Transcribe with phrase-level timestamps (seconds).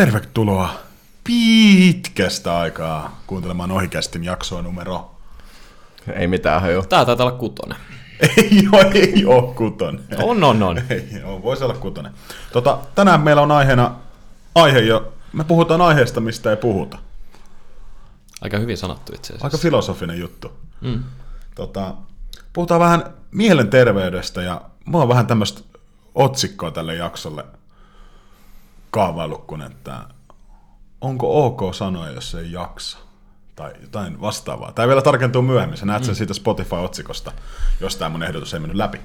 [0.00, 0.74] Tervetuloa
[1.24, 5.10] pitkästä aikaa kuuntelemaan Ohikästin jaksoa numero.
[6.14, 6.82] Ei mitään haju.
[6.82, 7.78] Tää taitaa olla kutonen.
[8.36, 10.04] Ei ole, ei ole kutonen.
[10.22, 10.78] On, on, on.
[10.90, 12.12] Ei ole, voisi olla kutonen.
[12.52, 13.94] Tota, tänään meillä on aiheena
[14.54, 16.98] aihe, jo, me puhutaan aiheesta, mistä ei puhuta.
[18.40, 19.46] Aika hyvin sanottu itse asiassa.
[19.46, 20.52] Aika filosofinen juttu.
[20.80, 21.04] Mm.
[21.54, 21.94] Tota,
[22.52, 25.60] puhutaan vähän mielenterveydestä ja mulla on vähän tämmöistä
[26.14, 27.44] otsikkoa tälle jaksolle
[28.90, 30.04] kaavaillut, kun että
[31.00, 32.98] onko ok sanoa, jos ei jaksa?
[33.56, 34.72] Tai jotain vastaavaa.
[34.72, 35.78] Tämä vielä tarkentuu myöhemmin.
[35.78, 37.32] Sä näet sen siitä Spotify-otsikosta,
[37.80, 39.00] jos tämä mun ehdotus ei mennyt läpi.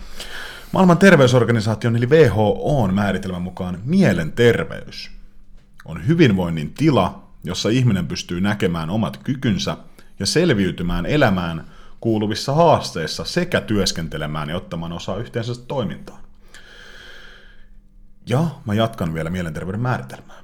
[0.72, 5.12] Maailman terveysorganisaation eli WHOn määritelmän mukaan mielenterveys
[5.86, 9.78] on hyvinvoinnin tila, jossa ihminen pystyy näkemään omat kykynsä
[10.20, 11.66] ja selviytymään elämään
[12.00, 16.25] kuuluvissa haasteissa sekä työskentelemään ja ottamaan osaa yhteisöstä toimintaan.
[18.30, 20.36] Ja mä jatkan vielä mielenterveyden määritelmää.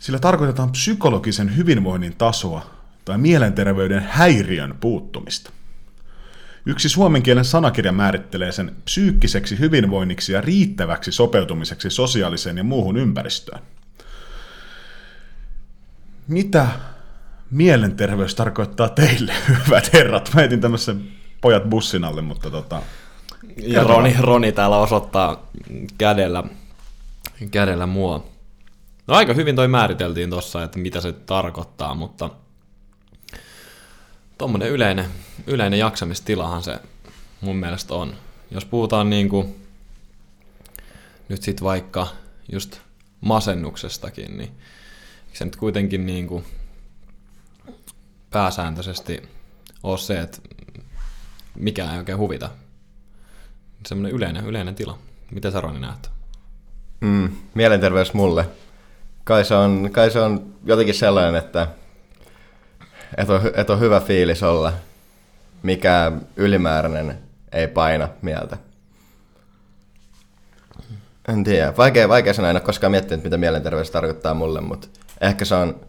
[0.00, 2.70] Sillä tarkoitetaan psykologisen hyvinvoinnin tasoa
[3.04, 5.50] tai mielenterveyden häiriön puuttumista.
[6.66, 13.62] Yksi suomen kielen sanakirja määrittelee sen psyykkiseksi hyvinvoinniksi ja riittäväksi sopeutumiseksi sosiaaliseen ja muuhun ympäristöön.
[16.28, 16.68] Mitä
[17.50, 19.32] mielenterveys tarkoittaa teille,
[19.66, 20.30] hyvät herrat?
[20.34, 21.08] Mä etin tämmöisen
[21.40, 22.82] pojat bussin alle, mutta tota...
[23.56, 25.46] Ja Roni, Roni täällä osoittaa
[25.98, 26.44] kädellä,
[27.50, 28.24] kädellä mua.
[29.06, 32.30] No aika hyvin toi määriteltiin tossa, että mitä se tarkoittaa, mutta
[34.38, 35.06] tuommoinen yleinen,
[35.46, 36.78] yleinen jaksamistilahan se
[37.40, 38.14] mun mielestä on.
[38.50, 39.56] Jos puhutaan niinku
[41.28, 42.06] nyt sit vaikka
[42.52, 42.80] just
[43.20, 44.50] masennuksestakin, niin
[45.32, 46.44] se nyt kuitenkin niinku
[48.30, 49.22] pääsääntöisesti
[49.82, 50.38] ole se, että
[51.54, 52.50] mikään ei oikein huvita.
[53.88, 54.98] Semmoinen yleinen, yleinen tila.
[55.30, 56.10] Mitä sä Roni näet?
[57.00, 58.46] Mm, mielenterveys mulle.
[59.24, 61.66] Kai se, on, kai se on jotenkin sellainen, että
[63.16, 64.72] et on, et on hyvä fiilis olla.
[65.62, 67.18] Mikä ylimääräinen
[67.52, 68.56] ei paina mieltä.
[71.28, 71.76] En tiedä.
[71.76, 74.88] Vaikea, vaikea sanoa, en ole koskaan miettinyt, mitä mielenterveys tarkoittaa mulle, mutta
[75.20, 75.80] ehkä se on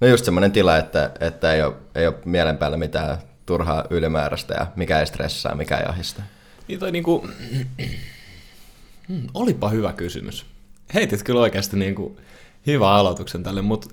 [0.00, 4.54] no just semmoinen tila, että, että ei, ole, ei ole mielen päällä mitään turhaa ylimääräistä
[4.54, 6.22] ja mikä ei stressaa, mikä ei ahista.
[6.68, 7.28] Niin toi niinku...
[9.08, 10.46] Hmm, olipa hyvä kysymys.
[10.94, 12.20] Heitit kyllä oikeasti niinku
[12.66, 13.88] hyvä aloituksen tälle, mutta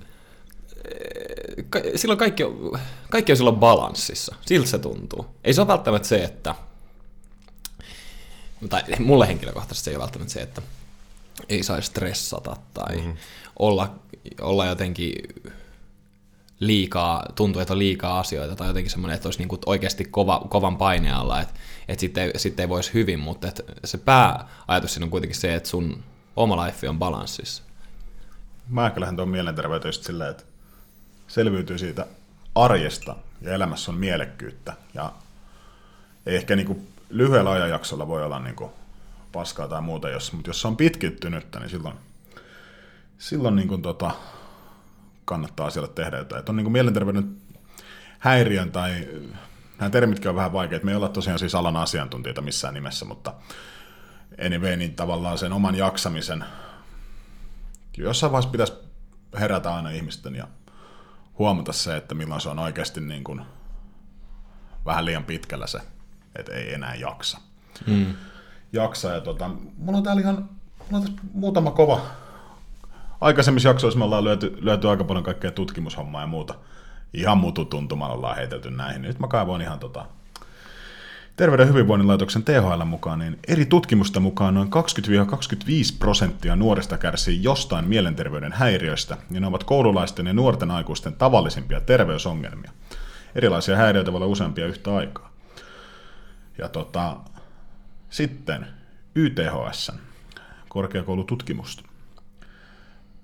[1.96, 4.36] silloin kaikki on, kaikki on silloin balanssissa.
[4.46, 5.26] Siltä se tuntuu.
[5.44, 6.54] Ei se ole välttämättä se, että...
[8.68, 10.62] Tai mulle henkilökohtaisesti se ei ole välttämättä se, että
[11.48, 13.16] ei saisi stressata tai mm-hmm.
[13.58, 13.94] olla,
[14.40, 15.12] olla jotenkin
[16.60, 20.46] liikaa, tuntuu, että on liikaa asioita, tai jotenkin semmoinen, että olisi niin kuin oikeasti kova,
[20.48, 21.54] kovan paineen alla, että,
[21.90, 25.68] että sitten, sitten ei voisi hyvin, mutta että se pääajatus siinä on kuitenkin se, että
[25.68, 26.04] sun
[26.36, 27.62] oma life on balanssissa.
[28.68, 30.44] Mä lähden tuon mielenterveyteen silleen, että
[31.28, 32.06] selviytyy siitä
[32.54, 34.72] arjesta ja elämässä on mielekkyyttä.
[34.94, 35.12] Ja
[36.26, 38.70] ei ehkä niin kuin lyhyellä ajanjaksolla voi olla niin kuin
[39.32, 41.94] paskaa tai muuta, jos, mutta jos se on pitkittynyttä, niin silloin,
[43.18, 44.10] silloin niin kuin tota,
[45.24, 46.38] kannattaa asialle tehdä jotain.
[46.38, 47.36] Että on niin kuin mielenterveyden
[48.18, 49.08] häiriön tai
[49.80, 50.84] nämä termitkin on vähän vaikeita.
[50.84, 53.34] Me ei olla tosiaan siis alan asiantuntijoita missään nimessä, mutta
[54.46, 56.44] anyway, niin tavallaan sen oman jaksamisen,
[57.98, 58.72] jossain vaiheessa pitäisi
[59.40, 60.48] herätä aina ihmisten ja
[61.38, 63.42] huomata se, että milloin se on oikeasti niin kuin
[64.86, 65.80] vähän liian pitkällä se,
[66.36, 67.38] että ei enää jaksa.
[67.86, 68.14] Mm.
[68.72, 70.48] Jaksa ja tota, mulla on täällä ihan
[70.90, 72.00] mulla on tässä muutama kova.
[73.20, 76.54] Aikaisemmissa jaksoissa me ollaan lyöty, lyöty aika paljon kaikkea tutkimushommaa ja muuta.
[77.14, 79.02] Ihan mututuntumalla ollaan heitelty näihin.
[79.02, 80.06] Nyt mä kaivoin ihan tota,
[81.40, 84.72] Terveyden hyvinvoinnin laitoksen THL mukaan, niin eri tutkimusta mukaan noin 20-25
[85.98, 92.70] prosenttia nuorista kärsii jostain mielenterveyden häiriöistä, ja ne ovat koululaisten ja nuorten aikuisten tavallisimpia terveysongelmia.
[93.34, 95.32] Erilaisia häiriöitä voi olla useampia yhtä aikaa.
[96.58, 97.16] Ja tota,
[98.10, 98.66] sitten
[99.14, 99.92] YTHS,
[100.68, 101.82] korkeakoulututkimusta,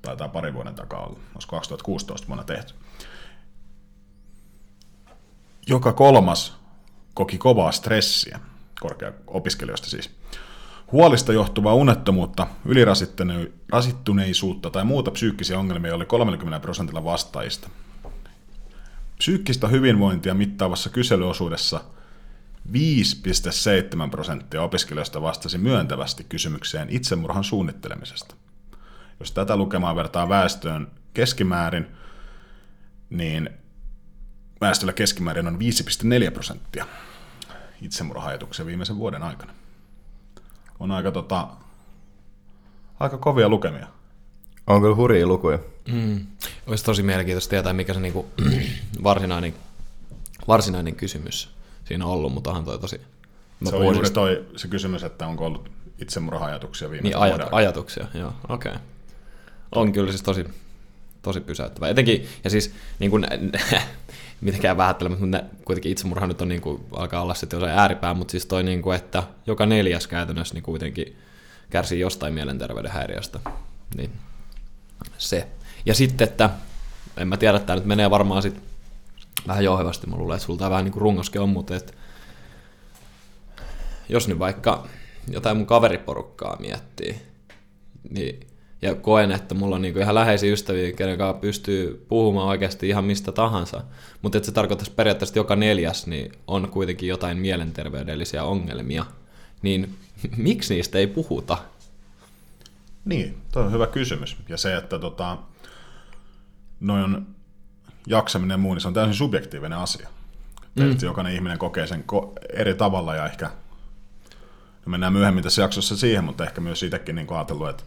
[0.03, 2.75] taitaa pari vuoden takaa olla, olisi 2016 vuonna tehty.
[5.69, 6.57] Joka kolmas
[7.15, 8.41] koki kovaa stressiä,
[8.81, 10.11] korkea-opiskelijoista siis.
[10.93, 17.71] Huolista johtuvaa unettomuutta, ylirasittuneisuutta tai muuta psyykkisiä ongelmia oli 30 prosentilla vastaajista.
[19.19, 21.81] Psyykkistä hyvinvointia mittaavassa kyselyosuudessa
[22.73, 28.35] 5,7 prosenttia opiskelijoista vastasi myöntävästi kysymykseen itsemurhan suunnittelemisesta.
[29.21, 31.87] Jos tätä lukemaa vertaa väestöön keskimäärin,
[33.11, 33.51] niin
[34.61, 35.59] väestöllä keskimäärin on
[36.25, 36.87] 5,4 prosenttia
[37.83, 39.53] itsemurhaajatuksia viimeisen vuoden aikana.
[40.81, 41.49] On aika, tota,
[43.01, 43.87] aika kovia lukemia.
[44.67, 45.59] On kyllä hurjia lukuja.
[45.93, 46.27] Mm.
[46.67, 48.27] Olisi tosi mielenkiintoista tietää, mikä se niinku
[49.05, 49.55] varsinainen,
[50.49, 51.57] varsinainen kysymys
[51.87, 53.01] siinä on ollut, mutta onhan toi tosi...
[53.61, 58.07] Mä Se on juuri toi, se kysymys, että onko ollut itsemurha-ajatuksia viime Niin, ajat, ajatuksia,
[58.15, 58.73] joo, okei.
[58.73, 58.83] Okay.
[59.75, 60.45] On kyllä siis tosi,
[61.23, 61.89] tosi pysäyttävä.
[61.89, 63.27] Etenkin, ja siis niin kuin,
[64.41, 68.15] mitenkään vähättelemättä, mutta ne, kuitenkin itsemurha nyt on niin kuin, alkaa olla sitten jossain ääripää,
[68.15, 71.17] mutta siis toi, niin kuin, että joka neljäs käytännössä niin kuitenkin
[71.71, 73.41] kärsii jostain mielenterveyden häiriöstä.
[73.97, 74.13] Niin
[75.19, 75.49] se.
[75.87, 76.51] Ja sitten, että
[77.17, 78.63] en mä tiedä, tämä nyt menee varmaan sitten
[79.47, 81.03] vähän jouhevasti, mä luulen, että sulta vähän niin kuin
[81.41, 81.93] on, mutta että
[84.09, 84.89] jos nyt vaikka
[85.29, 87.23] jotain mun kaveriporukkaa miettii,
[88.11, 88.47] niin,
[88.87, 93.05] ja koen, että mulla on niinku ihan läheisiä ystäviä, kenen kanssa pystyy puhumaan oikeasti ihan
[93.05, 93.83] mistä tahansa,
[94.23, 99.05] mutta se tarkoittaisi periaatteessa, että joka neljäs niin on kuitenkin jotain mielenterveydellisiä ongelmia,
[99.63, 99.95] niin
[100.37, 101.59] miksi niistä ei puhuta?
[103.05, 104.37] Niin, toi on hyvä kysymys.
[104.49, 105.39] Ja se, että tota,
[106.81, 107.27] noin on
[108.07, 110.09] jaksaminen ja muu, niin se on täysin subjektiivinen asia.
[110.75, 110.97] Mm.
[111.03, 113.51] Jokainen ihminen kokee sen ko- eri tavalla ja ehkä,
[114.87, 117.85] no mennään myöhemmin tässä jaksossa siihen, mutta ehkä myös itsekin niin ajatellut, että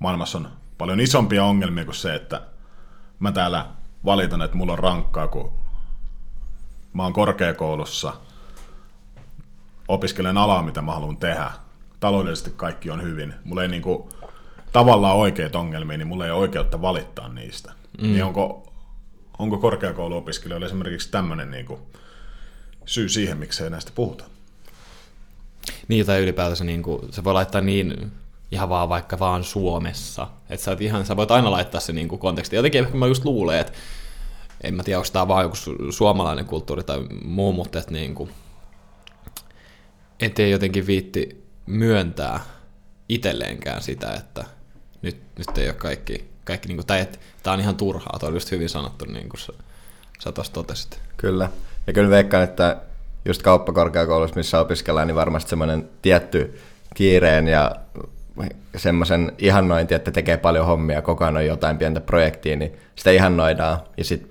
[0.00, 0.48] maailmassa on
[0.78, 2.42] paljon isompia ongelmia kuin se, että
[3.18, 3.66] mä täällä
[4.04, 5.52] valitan, että mulla on rankkaa, kun
[6.92, 8.12] mä oon korkeakoulussa,
[9.88, 11.50] opiskelen alaa, mitä mä haluan tehdä.
[12.00, 13.34] Taloudellisesti kaikki on hyvin.
[13.44, 14.08] Mulla ei niinku,
[14.72, 17.72] tavallaan oikeita ongelmia, niin mulla ei ole oikeutta valittaa niistä.
[18.00, 18.06] Mm.
[18.06, 18.72] Niin onko,
[19.38, 21.78] onko korkeakouluopiskelijoilla esimerkiksi tämmöinen niinku
[22.86, 24.24] syy siihen, miksei näistä puhuta?
[25.88, 28.12] Niin, tai ylipäätänsä niin kuin, se voi laittaa niin
[28.50, 30.26] ihan vaan vaikka vaan Suomessa.
[30.50, 32.56] Että sä, ihan, sä voit aina laittaa se niin kuin konteksti.
[32.56, 33.72] Jotenkin ehkä mä just luulen, että
[34.60, 38.14] en mä tiedä, onko tämä vaan joku su- suomalainen kulttuuri tai muu, mutta että niin
[38.14, 38.30] kuin,
[40.20, 42.40] ettei jotenkin viitti myöntää
[43.08, 44.44] itselleenkään sitä, että
[45.02, 48.28] nyt, nyt ei ole kaikki, kaikki niin kuin, tai että tämä on ihan turhaa, toi
[48.28, 49.52] oli just hyvin sanottu, niin kuin sä,
[50.18, 51.00] sä tuossa totesit.
[51.16, 51.50] Kyllä.
[51.86, 52.76] Ja kyllä veikkaan, että
[53.24, 56.60] just kauppakorkeakoulussa, missä opiskellaan, niin varmasti semmoinen tietty
[56.94, 57.76] kiireen ja
[58.76, 63.78] semmoisen ihannointi, että tekee paljon hommia, koko ajan on jotain pientä projektia, niin sitä ihannoidaan.
[63.96, 64.30] Ja sitten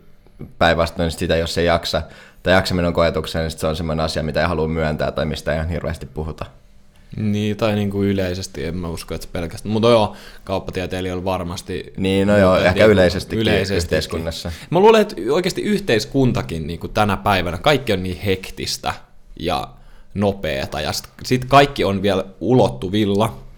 [0.57, 2.01] päinvastoin sitä, jos ei jaksa,
[2.43, 5.25] tai jaksaminen on koetuksena, niin sit se on semmoinen asia, mitä ei halua myöntää tai
[5.25, 6.45] mistä ei ihan hirveästi puhuta.
[7.17, 9.73] Niin, tai niin kuin yleisesti, en mä usko, että se pelkästään.
[9.73, 11.93] Mutta joo, kauppatieteilijöillä varmasti.
[11.97, 13.77] Niin, no joo, ehkä niin, yleisestikin yleisestikin.
[13.77, 14.51] yhteiskunnassa.
[14.69, 18.93] Mä luulen, että oikeasti yhteiskuntakin niin kuin tänä päivänä, kaikki on niin hektistä
[19.39, 19.69] ja
[20.13, 23.48] nopeeta, ja sitten sit kaikki on vielä ulottuvilla.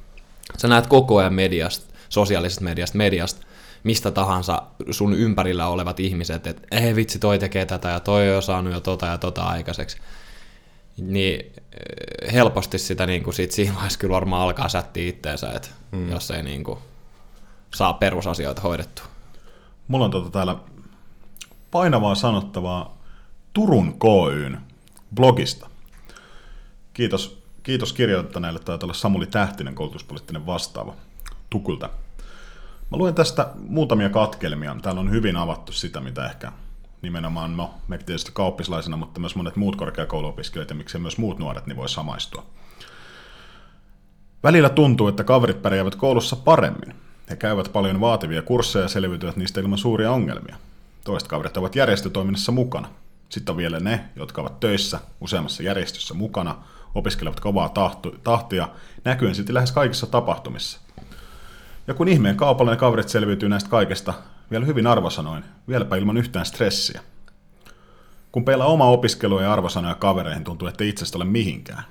[0.57, 3.45] Sä näet koko ajan mediasta, sosiaalisesta mediasta, mediasta,
[3.83, 8.43] mistä tahansa sun ympärillä olevat ihmiset, että ei vitsi, toi tekee tätä ja toi on
[8.43, 9.97] saanut jo tota ja tota aikaiseksi.
[10.97, 15.67] Niin eh, helposti sitä niin kuin siitä siinä vaiheessa kyllä varmaan alkaa sättiä itteensä, että
[15.91, 16.11] mm.
[16.11, 16.79] jos ei niin kuin
[17.73, 19.05] saa perusasioita hoidettua.
[19.87, 20.55] Mulla on tota täällä
[21.71, 22.97] painavaa sanottavaa
[23.53, 24.57] Turun KYn
[25.15, 25.69] blogista.
[26.93, 30.93] Kiitos, kiitos kirjoittaneelle, taitaa olla Samuli Tähtinen, koulutuspoliittinen vastaava
[31.49, 31.89] Tukulta.
[32.91, 34.75] Mä luen tästä muutamia katkelmia.
[34.81, 36.51] Täällä on hyvin avattu sitä, mitä ehkä
[37.01, 41.65] nimenomaan no, me tietysti kauppislaisena, mutta myös monet muut korkeakouluopiskelijat ja miksei myös muut nuoret,
[41.67, 42.45] niin voi samaistua.
[44.43, 46.95] Välillä tuntuu, että kaverit pärjäävät koulussa paremmin.
[47.29, 50.55] He käyvät paljon vaativia kursseja ja selviytyvät niistä ilman suuria ongelmia.
[51.03, 52.87] Toiset kaverit ovat järjestötoiminnassa mukana.
[53.29, 56.55] Sitten on vielä ne, jotka ovat töissä useammassa järjestössä mukana,
[56.95, 57.73] opiskelevat kovaa
[58.23, 58.67] tahtia,
[59.03, 60.79] näkyen sitten lähes kaikissa tapahtumissa.
[61.87, 64.13] Ja kun ihmeen kaupalla ne kaverit selviytyy näistä kaikesta
[64.51, 67.01] vielä hyvin arvosanoin, vieläpä ilman yhtään stressiä.
[68.31, 71.83] Kun peilaa oma opiskelua ja arvosanoja kavereihin, tuntuu, että itsestä ole mihinkään.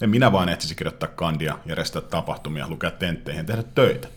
[0.00, 4.08] En minä vain etsisi kirjoittaa kandia, järjestää tapahtumia, lukea tentteihin tehdä töitä.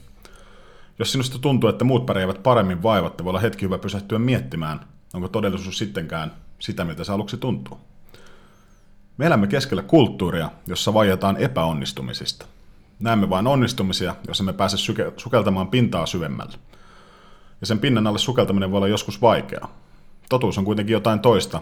[0.99, 4.79] Jos sinusta tuntuu, että muut pärjäävät paremmin vaivatta, voi olla hetki hyvä pysähtyä miettimään,
[5.13, 7.79] onko todellisuus sittenkään sitä, miltä se aluksi tuntuu.
[9.17, 12.45] Me elämme keskellä kulttuuria, jossa vaietaan epäonnistumisista.
[12.99, 16.57] Näemme vain onnistumisia, jos emme pääse syke- sukeltamaan pintaa syvemmälle.
[17.61, 19.73] Ja sen pinnan alle sukeltaminen voi olla joskus vaikeaa.
[20.29, 21.61] Totuus on kuitenkin jotain toista.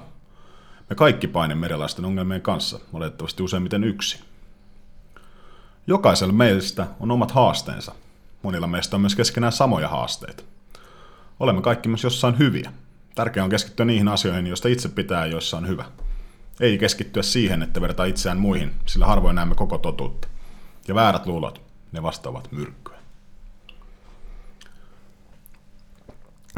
[0.89, 4.19] Me kaikki painemme erilaisten ongelmien kanssa, oletettavasti useimmiten yksi.
[5.87, 7.95] Jokaisella meistä on omat haasteensa.
[8.43, 10.43] Monilla meistä on myös keskenään samoja haasteita.
[11.39, 12.71] Olemme kaikki myös jossain hyviä.
[13.15, 15.85] Tärkeää on keskittyä niihin asioihin, joista itse pitää ja joissa on hyvä.
[16.59, 20.27] Ei keskittyä siihen, että vertaa itseään muihin, sillä harvoin näemme koko totuutta.
[20.87, 22.95] Ja väärät luulot, ne vastaavat myrkkyä.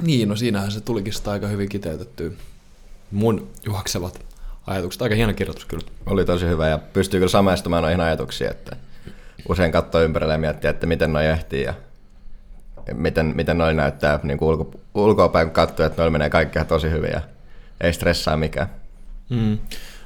[0.01, 2.31] Niin, no siinähän se tulikin sitä aika hyvin kiteytettyä.
[3.11, 4.25] Mun juoksevat
[4.67, 5.01] ajatukset.
[5.01, 5.87] Aika hieno kirjoitus kyllä.
[6.05, 8.75] Oli tosi hyvä ja pystyy kyllä samaistumaan noihin ajatuksiin, että
[9.49, 11.73] usein katsoo ympärille ja miettii, että miten noi ehtii ja
[12.93, 16.89] miten, miten noin näyttää niin kuin ulko, ulkoapäin, kun katsoo, että noilla menee kaikkea tosi
[16.89, 17.21] hyvin ja
[17.81, 18.69] ei stressaa mikään.
[19.29, 19.57] Mm.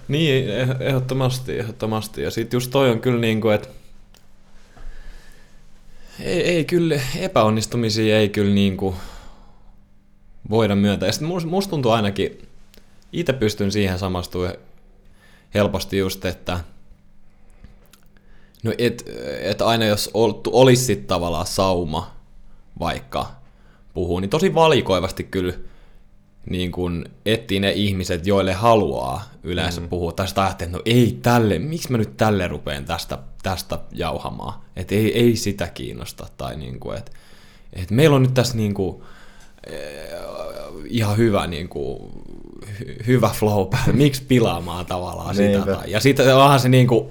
[0.08, 2.22] Niin, eh- ehdottomasti, ehdottomasti.
[2.22, 3.68] Ja sitten just toi on kyllä niin kuin, että
[6.20, 8.96] ei, ei kyllä, epäonnistumisia ei kyllä niin kuin
[10.50, 11.08] voida myöntää.
[11.08, 12.48] Ja sitten musta must tuntuu ainakin,
[13.14, 14.54] itse pystyn siihen samastumaan
[15.54, 16.60] helposti just, että
[18.64, 19.06] no et,
[19.42, 22.16] et aina jos ol, olisi sit tavallaan sauma
[22.80, 23.32] vaikka
[23.94, 25.54] puhuu, niin tosi valikoivasti kyllä
[26.50, 29.90] niin kun etsii ne ihmiset, joille haluaa yleensä mm.
[29.90, 33.80] puhua, tai sitä ajattelee, että no ei tälle, miksi mä nyt tälle rupeen tästä, tästä
[33.92, 37.12] jauhamaan, että ei, ei sitä kiinnosta, tai niin kuin, että,
[37.74, 39.04] että meillä on nyt tässä niin kuin,
[40.90, 42.00] ihan hyvä, niin kuin,
[42.66, 47.08] hy- hyvä flow päällä, miksi pilaamaan tavallaan sitä, tai, ja sitten onhan se niin kuin,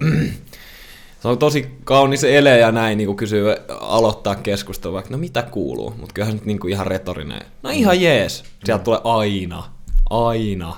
[1.20, 3.44] se on tosi kaunis ele ja näin niin kysyy,
[3.80, 7.40] aloittaa keskustelua, vaikka no mitä kuuluu, mutta kyllähän se nyt niin kuin ihan retorinen.
[7.62, 9.64] No ihan jees, sieltä tulee aina,
[10.10, 10.76] aina.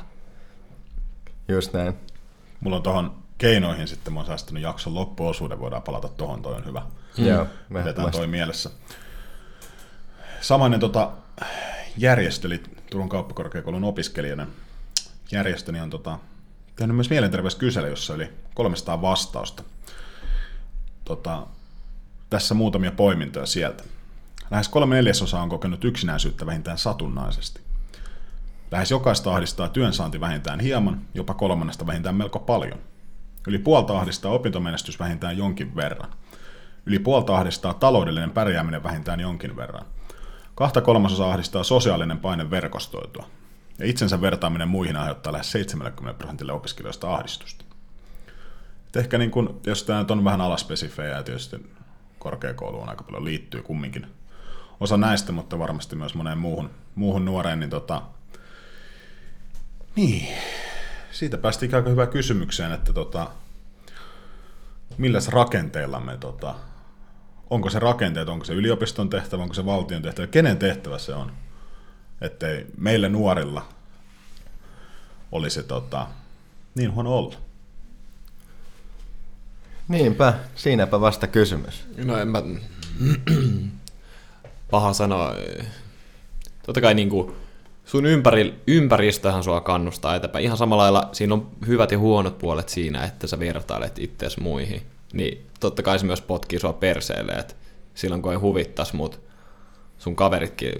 [1.49, 1.95] Just näin.
[2.61, 6.65] Mulla on tuohon keinoihin sitten, mä oon säästänyt jakson loppuosuuden, voidaan palata tuohon, toi on
[6.65, 6.83] hyvä.
[7.19, 7.27] Mm.
[7.27, 8.71] Joo, Pidetään toi mielessä.
[10.41, 11.11] Samainen tota,
[11.97, 14.47] järjestö, eli Turun kauppakorkeakoulun opiskelijana
[15.33, 16.19] järjestöni on tota,
[16.77, 19.63] tehnyt myös mielenterveyskysely, jossa oli 300 vastausta.
[21.13, 21.47] Tota,
[22.31, 23.85] tässä muutamia poimintoja sieltä.
[24.51, 27.61] Lähes kolme neljäsosaa on kokenut yksinäisyyttä vähintään satunnaisesti.
[28.71, 32.79] Lähes jokaista ahdistaa työnsaanti vähintään hieman, jopa kolmannesta vähintään melko paljon.
[33.47, 36.11] Yli puolta ahdistaa opintomenestys vähintään jonkin verran.
[36.87, 39.85] Yli puolta ahdistaa taloudellinen pärjääminen vähintään jonkin verran.
[40.55, 43.27] Kahta kolmasosaa ahdistaa sosiaalinen paine verkostoitua.
[43.79, 47.62] Ja itsensä vertaaminen muihin aiheuttaa lähes 70 prosentille opiskelijoista ahdistusta.
[48.97, 51.67] Ehkä niin kun, jos tämä on vähän alaspesifejä ja tietysti
[52.19, 54.07] korkeakouluun aika paljon liittyy kumminkin
[54.81, 58.03] osa näistä, mutta varmasti myös moneen muuhun, muuhun nuoreen, niin tota,
[59.97, 60.29] niin,
[61.11, 63.31] siitä päästiin aika hyvään kysymykseen, että tota,
[64.99, 66.55] milläs rakenteilla me, tota,
[67.51, 71.33] onko se rakenteet, onko se yliopiston tehtävä, onko se valtion tehtävä, kenen tehtävä se on,
[72.21, 73.69] ettei meille nuorilla
[75.33, 76.07] olisi tota,
[76.75, 77.52] niin huono olla.
[79.89, 81.85] Niinpä, siinäpä vasta kysymys.
[82.05, 82.43] No en mä...
[84.71, 85.35] Paha sanoa.
[86.67, 87.37] Totta kai niinku
[87.85, 90.45] sun ympäri, ympäristöhän sua kannustaa eteenpäin.
[90.45, 94.83] Ihan samalla lailla siinä on hyvät ja huonot puolet siinä, että sä vertailet itseäsi muihin.
[95.13, 97.55] Niin totta kai se myös potkii sua perseelle, että
[97.95, 99.21] silloin kun ei huvittas, mut
[99.99, 100.73] sun kaveritkin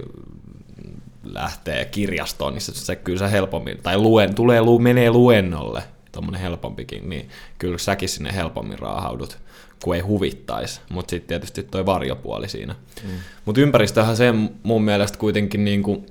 [1.23, 5.83] lähtee kirjastoon, niin se, se kyllä sä helpommin, tai luen, tulee, menee luennolle,
[6.13, 7.29] tommonen helpompikin, niin
[7.59, 9.37] kyllä säkin sinne helpommin raahaudut,
[9.83, 10.81] kun ei huvittaisi.
[10.89, 12.75] Mutta sitten tietysti toi varjopuoli siinä.
[13.03, 13.09] Mm.
[13.45, 16.05] Mutta ympäristöhän se mun mielestä kuitenkin niinku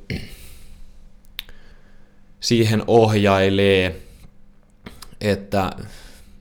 [2.41, 3.97] siihen ohjailee,
[5.21, 5.71] että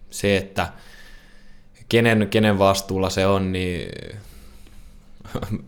[0.10, 0.74] se, että
[1.90, 3.90] kenen, kenen vastuulla se on, niin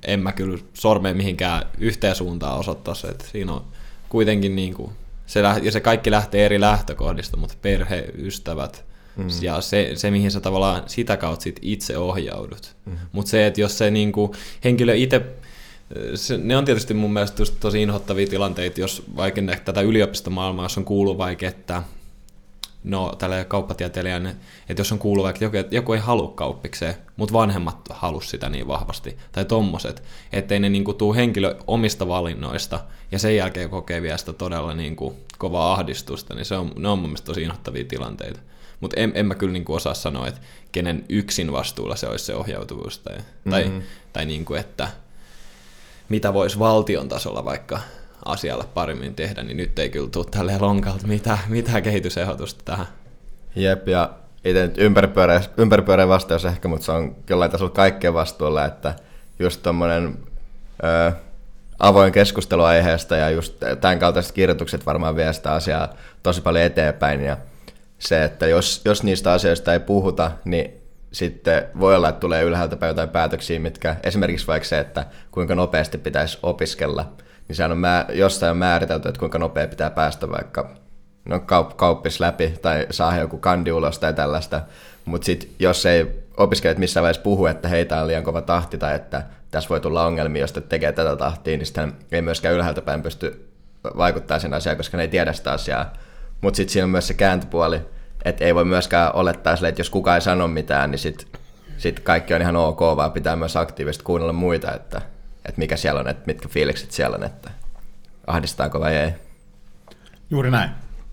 [0.04, 3.66] en mä kyllä sormeen mihinkään yhteen suuntaan osoittaisi, että siinä on
[4.10, 4.92] kuitenkin niin kuin,
[5.26, 9.28] se, läht- ja se kaikki lähtee eri lähtökohdista, mutta perhe, ystävät, mm.
[9.42, 12.76] ja se, se, mihin sä tavallaan sitä kautta sit itse ohjaudut.
[12.86, 12.98] Mm.
[13.12, 14.32] Mutta se, että jos se niin kuin,
[14.64, 15.22] henkilö itse,
[16.16, 20.86] se, ne on tietysti mun mielestä tosi inhottavia tilanteita, jos vaikka tätä yliopistomaailmaa, jos on
[20.86, 21.84] kuullut vaikka, että
[22.84, 24.28] no tällä kauppatieteilijän,
[24.70, 28.50] että jos on kuullut vaikka joku, että joku ei halua kauppikseen, mutta vanhemmat halus sitä
[28.50, 32.80] niin vahvasti, tai tommoset, ettei ne niinku tuu henkilö omista valinnoista,
[33.12, 37.00] ja sen jälkeen kokee vielä sitä todella niinku kovaa ahdistusta, niin se on, ne on
[37.00, 38.40] mun mielestä tosi inhottavia tilanteita.
[38.80, 42.36] Mutta en, en mä kyllä niinku osaa sanoa, että kenen yksin vastuulla se olisi se
[42.36, 43.52] ohjautuvuus, tai, mm-hmm.
[43.52, 43.72] tai,
[44.14, 44.88] tai niinku, että
[46.10, 47.80] mitä voisi valtion tasolla vaikka
[48.26, 52.86] asialle paremmin tehdä, niin nyt ei kyllä tule tälleen lonkalta mitään, mitään kehitysehdotusta tähän.
[53.56, 54.10] Jep, ja
[54.46, 54.78] itse nyt
[55.58, 58.96] ympäripyöreä, vastaus ehkä, mutta se on jollain tasolla kaikkeen vastuulla, että
[59.40, 60.18] just tommonen
[60.84, 61.12] ö,
[61.80, 67.22] avoin keskustelu aiheesta ja just tämän kaltaiset kirjoitukset varmaan vie sitä asiaa tosi paljon eteenpäin
[67.22, 67.38] ja
[68.00, 70.74] se, että jos, jos niistä asioista ei puhuta, niin
[71.12, 75.56] sitten voi olla, että tulee ylhäältä päin jotain päätöksiä, mitkä esimerkiksi vaikka se, että kuinka
[75.56, 77.12] nopeasti pitäisi opiskella,
[77.48, 80.70] niin sehän on mä, jossain on määritelty, että kuinka nopea pitää päästä vaikka
[81.26, 84.62] no, kaup- kauppis läpi tai saa joku kandi ulos tai tällaista.
[85.06, 88.96] Mutta sitten jos ei opiskelijat missään vaiheessa puhu, että heitä on liian kova tahti tai
[88.96, 92.82] että tässä voi tulla ongelmia, jos te tekee tätä tahtia, niin sitten ei myöskään ylhäältä
[92.82, 93.50] päin pysty
[93.98, 95.94] vaikuttaa sen asiaan, koska ne ei tiedä sitä asiaa.
[96.42, 97.82] Mutta sitten siinä on myös se kääntöpuoli,
[98.26, 101.28] että ei voi myöskään olettaa sille, että jos kukaan ei sano mitään, niin sitten
[101.78, 105.02] sit kaikki on ihan ok, vaan pitää myös aktiivisesti kuunnella muita, että
[105.46, 107.52] että mikä siellä on, että mitkä fiilikset siellä on, että
[108.28, 109.12] ahdistaako vai ei.
[110.30, 110.70] Juuri näin.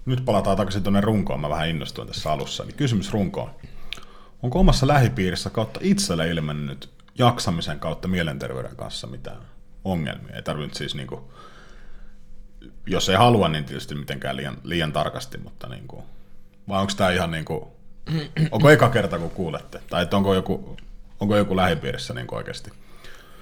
[0.07, 1.41] Nyt palataan takaisin tuonne runkoon.
[1.41, 2.65] Mä vähän innostuin tässä alussa.
[2.65, 3.51] Niin kysymys runkoon.
[4.43, 9.41] Onko omassa lähipiirissä kautta itselle ilmennyt jaksamisen kautta mielenterveyden kanssa mitään
[9.85, 10.37] ongelmia?
[10.37, 11.33] Ei tarvitse siis niinku,
[12.87, 16.05] jos ei halua, niin tietysti mitenkään liian, liian tarkasti, mutta niinku,
[16.69, 17.77] vai onko tämä ihan niinku,
[18.51, 19.81] onko eka kerta kun kuulette?
[19.91, 20.77] Tai onko joku,
[21.21, 22.71] onko joku lähipiirissä niinku oikeasti?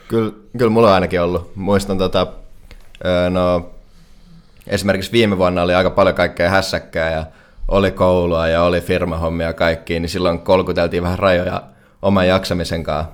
[0.09, 1.53] Kyllä, kyllä mulla on ainakin ollut.
[1.57, 2.27] Muistan tota,
[3.31, 3.71] no,
[4.67, 7.27] esimerkiksi viime vuonna oli aika paljon kaikkea hässäkkää ja
[7.69, 11.63] oli koulua ja oli firmahommia ja kaikki, niin silloin kolkuteltiin vähän rajoja
[12.03, 13.13] oman jaksamisen kanssa.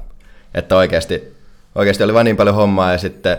[0.54, 1.34] Että oikeasti,
[1.74, 3.36] oikeasti oli vain niin paljon hommaa ja sitten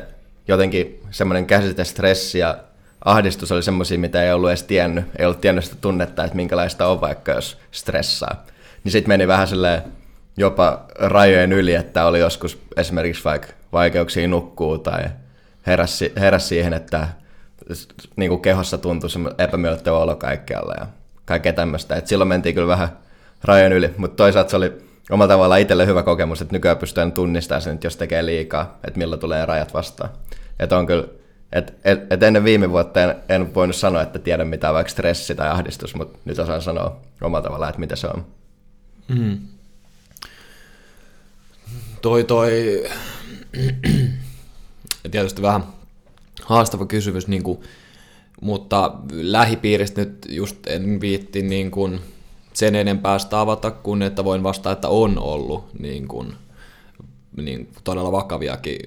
[0.47, 2.57] jotenkin semmoinen käsite stressi ja
[3.05, 5.05] ahdistus oli semmoisia, mitä ei ollut edes tiennyt.
[5.19, 8.45] Ei ollut tiennyt sitä tunnetta, että minkälaista on vaikka jos stressaa.
[8.83, 9.81] Niin sitten meni vähän silleen
[10.37, 15.03] jopa rajojen yli, että oli joskus esimerkiksi vaikka vaikeuksia nukkuu tai
[15.67, 17.07] heräsi, heräsi siihen, että
[18.15, 20.87] niin kuin kehossa tuntui epämiellyttävä olo kaikkialla ja
[21.25, 21.95] kaikkea tämmöistä.
[21.95, 22.89] Et silloin mentiin kyllä vähän
[23.43, 24.73] rajojen yli, mutta toisaalta se oli
[25.09, 29.21] omalla tavallaan itselle hyvä kokemus, että nykyään pystyy tunnistamaan sen, jos tekee liikaa, että milloin
[29.21, 30.09] tulee rajat vastaan.
[30.59, 31.07] Että on kyllä,
[31.51, 35.35] et, et, et ennen viime vuotta en, en voinut sanoa, että tiedän mitä vaikka stressi
[35.35, 38.25] tai ahdistus, mutta nyt osaan sanoa omalla tavallaan, että mitä se on.
[39.07, 39.37] Mm.
[42.01, 42.83] Toi toi,
[45.11, 45.63] tietysti vähän
[46.43, 47.59] haastava kysymys, niin kuin,
[48.41, 51.99] mutta lähipiiristä nyt just en viitti niin kuin
[52.53, 56.33] sen enempää sitä avata, kuin että voin vastata, että on ollut niin kuin,
[57.37, 58.79] niin todella vakaviakin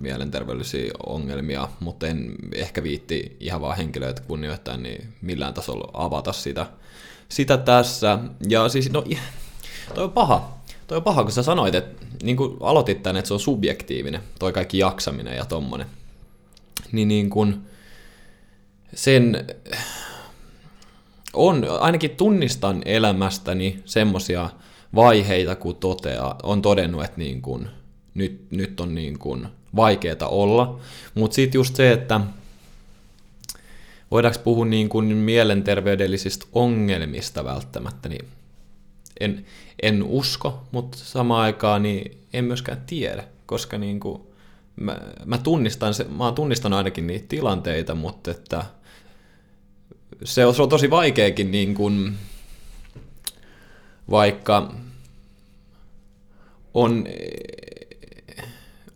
[0.00, 6.66] mielenterveydellisiä ongelmia, mutta en ehkä viitti ihan vaan henkilöitä kunnioittain niin millään tasolla avata sitä,
[7.28, 8.18] sitä tässä.
[8.48, 9.04] Ja siis, no,
[9.94, 10.59] toi on paha.
[10.90, 14.20] Toi on paha, kun sä sanoit, että niin kuin aloitit tämän, että se on subjektiivinen,
[14.38, 15.86] toi kaikki jaksaminen ja tommonen
[16.92, 17.62] niin, niin kun
[18.94, 19.46] sen
[21.32, 24.50] on, ainakin tunnistan elämästäni semmoisia
[24.94, 27.68] vaiheita, kun toteaa, on todennut, että niin kun,
[28.14, 30.80] nyt, nyt on niin kun vaikeaa olla.
[31.14, 32.20] Mutta sitten just se, että
[34.10, 38.24] voidaanko puhua niin kun mielenterveydellisistä ongelmista välttämättä, niin
[39.20, 39.46] en,
[39.82, 44.22] en usko, mutta samaan aikaan niin en myöskään tiedä, koska niin kuin
[44.76, 48.64] mä, mä, tunnistan se, mä oon tunnistanut ainakin niitä tilanteita, mutta että
[50.24, 52.16] se on, se on tosi vaikeakin niin kuin,
[54.10, 54.74] vaikka
[56.74, 57.04] on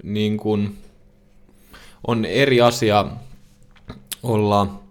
[0.02, 0.78] niin kuin,
[2.06, 3.06] on eri asia
[4.22, 4.84] olla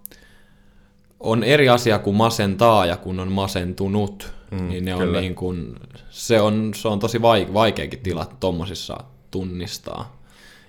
[1.24, 5.76] on eri asia kuin masentaa ja kun on masentunut, mm, niin ne on niin kuin,
[6.10, 7.22] se on, se on tosi
[7.54, 8.98] vaikeakin tila tuommoisissa
[9.32, 10.24] tunnistaa.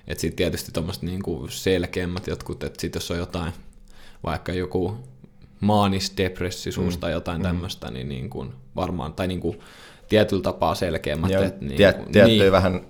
[0.07, 3.53] Että sitten tietysti tuommoiset niinku selkeämmät jotkut, että sitten jos on jotain,
[4.25, 4.97] vaikka joku
[5.61, 7.01] maanisdepressisuus mm.
[7.01, 7.43] tai jotain mm.
[7.43, 9.61] tämmöistä, niin, niin kuin varmaan, tai niin kuin
[10.09, 11.31] tietyllä tapaa selkeämmät.
[11.31, 12.53] Joo, että niin tiet, tiettyjä niin.
[12.53, 12.81] vähän,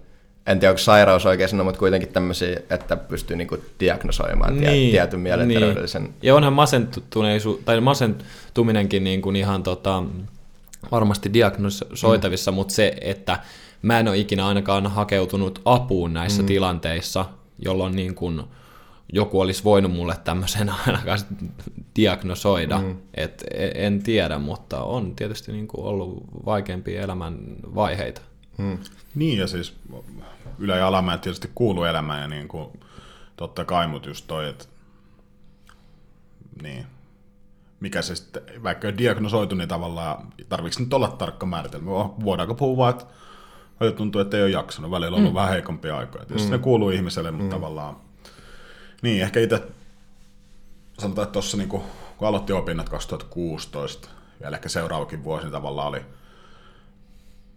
[0.47, 4.91] en tiedä onko sairaus oikein sanoa, mutta kuitenkin tämmöisiä, että pystyy niin kuin diagnosoimaan niin,
[4.91, 6.03] tietyn mielenterveydellisen.
[6.03, 6.15] Niin.
[6.23, 10.03] Ja onhan masentuneisu, tai masentuminenkin niin kuin ihan tota,
[10.93, 12.55] varmasti diagnosoitavissa, mm.
[12.55, 13.39] mutta se, että
[13.83, 16.47] mä en ole ikinä ainakaan hakeutunut apuun näissä mm.
[16.47, 17.25] tilanteissa,
[17.59, 18.43] jolloin niin kuin
[19.13, 21.19] joku olisi voinut mulle tämmöisen ainakaan
[21.97, 22.79] diagnosoida.
[22.79, 22.97] Mm.
[23.15, 27.39] Et e, en tiedä, mutta on tietysti niin kuin ollut vaikeampia elämän
[27.75, 28.21] vaiheita.
[28.59, 28.79] Mm.
[29.15, 29.75] Niin ja siis
[30.59, 32.69] ylä- ja alamäet tietysti kuuluu elämään ja niin kuin,
[33.37, 34.65] totta kai, mutta just toi, että
[36.63, 36.87] niin,
[37.85, 41.91] mikä se sitten, vaikka on diagnosoitu, niin tavallaan tarvitsetko nyt olla tarkka määritelmä?
[42.25, 43.05] Voidaanko puhua vaan, että
[43.81, 45.35] välillä tuntuu, että ei ole jaksanut, välillä on ollut mm.
[45.35, 46.25] vähän heikompia aikoja.
[46.25, 46.53] Tietysti mm.
[46.53, 47.51] ne kuuluu ihmiselle, mutta mm.
[47.51, 47.97] tavallaan...
[49.03, 49.63] Niin, ehkä itse
[50.99, 51.83] sanotaan, että tuossa niin kun
[52.21, 54.09] aloitti opinnat 2016,
[54.41, 56.01] ja ehkä seuraavakin vuosi niin tavallaan oli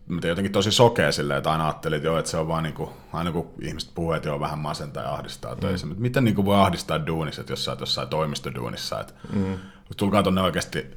[0.10, 2.74] mutta jotenkin tosi sokea silleen, että aina ajattelin, että, joo, että se on vaan niin
[2.74, 5.62] kuin, aina kun ihmiset puhuu, että joo, vähän masentaa ja ahdistaa mm.
[5.62, 9.14] töissä, mutta miten niin kuin voi ahdistaa duunissa, että jos sä oot jossain toimistoduunissa, että
[9.34, 9.58] mm.
[9.98, 10.88] Tulkaa tuonne oikeasti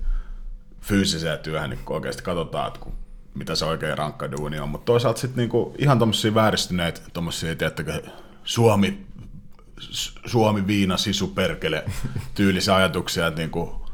[0.80, 2.92] fyysiseen työhön, niin oikeasti katsotaan, että kun
[3.34, 8.02] mitä se oikein rankka duuni on, mutta toisaalta sitten niinku ihan tuommoisia vääristyneitä, tuommoisia, tiedättekö,
[8.44, 9.06] Suomi,
[10.26, 11.84] Suomi viina sisu perkele
[12.34, 13.86] tyylisiä ajatuksia, että niinku,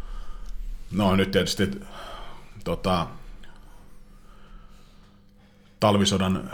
[0.92, 1.70] no nyt tietysti
[2.64, 3.06] tota,
[5.80, 6.50] talvisodan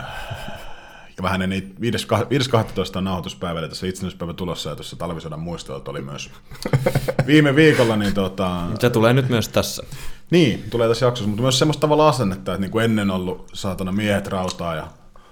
[1.23, 2.97] vähän ennen 5.12.
[2.97, 6.31] on nauhoituspäivällä tässä itsenäisyyspäivä tulossa ja tuossa talvisodan muistelut oli myös
[7.27, 7.95] viime viikolla.
[7.95, 8.61] Niin tota...
[8.79, 9.83] Se tulee nyt myös tässä.
[10.31, 13.91] Niin, tulee tässä jaksossa, mutta myös semmoista tavalla asennetta, että niin kuin ennen ollut saatana
[13.91, 14.87] miehet rautaa ja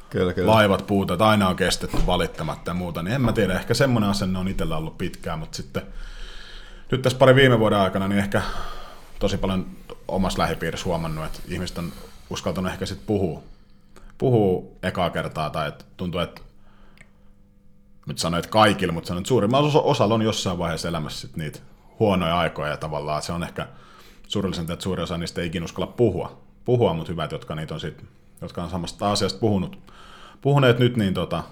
[0.10, 0.52] Kyllä, kyllä.
[0.52, 4.10] laivat puuta, että aina on kestetty valittamatta ja muuta, niin en mä tiedä, ehkä semmoinen
[4.10, 5.84] asenne on itsellä ollut pitkään, mutta sitten
[6.92, 8.42] nyt tässä pari viime vuoden aikana, niin ehkä
[9.20, 9.66] tosi paljon
[10.08, 11.92] omassa lähipiirissä huomannut, että ihmiset on
[12.30, 13.44] uskaltanut ehkä sitten puhua,
[14.22, 16.42] puhua ekaa kertaa, tai että tuntuu, että
[18.06, 21.38] nyt sanoin, että kaikille, mutta sanoin, että suurimmalla osa- osalla on jossain vaiheessa elämässä sit
[21.38, 21.60] niitä
[22.00, 23.68] huonoja aikoja ja tavallaan se on ehkä
[24.28, 27.80] surullisinta, että suuri osa niistä ei ikinä uskalla puhua, puhua mutta hyvät, jotka, niitä on
[27.80, 28.06] sit,
[28.42, 29.80] jotka on samasta asiasta puhunut,
[30.42, 31.44] puhuneet nyt, niin tota,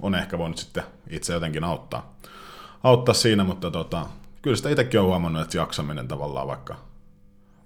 [0.00, 2.14] on ehkä voinut sitten itse jotenkin auttaa,
[2.82, 4.06] auttaa siinä, mutta tota,
[4.42, 6.76] kyllä sitä itsekin on huomannut, että jaksaminen tavallaan vaikka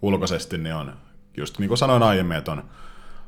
[0.02, 0.96] ulkoisesti niin on,
[1.36, 2.64] just niin kuin sanoin aiemmin, että on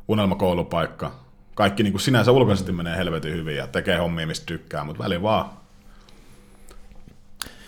[0.09, 1.13] unelmakoulupaikka,
[1.55, 5.23] kaikki niin kuin sinänsä ulkoisesti menee helvetin hyvin ja tekee hommia, mistä tykkää, mutta välillä
[5.23, 5.51] vaan,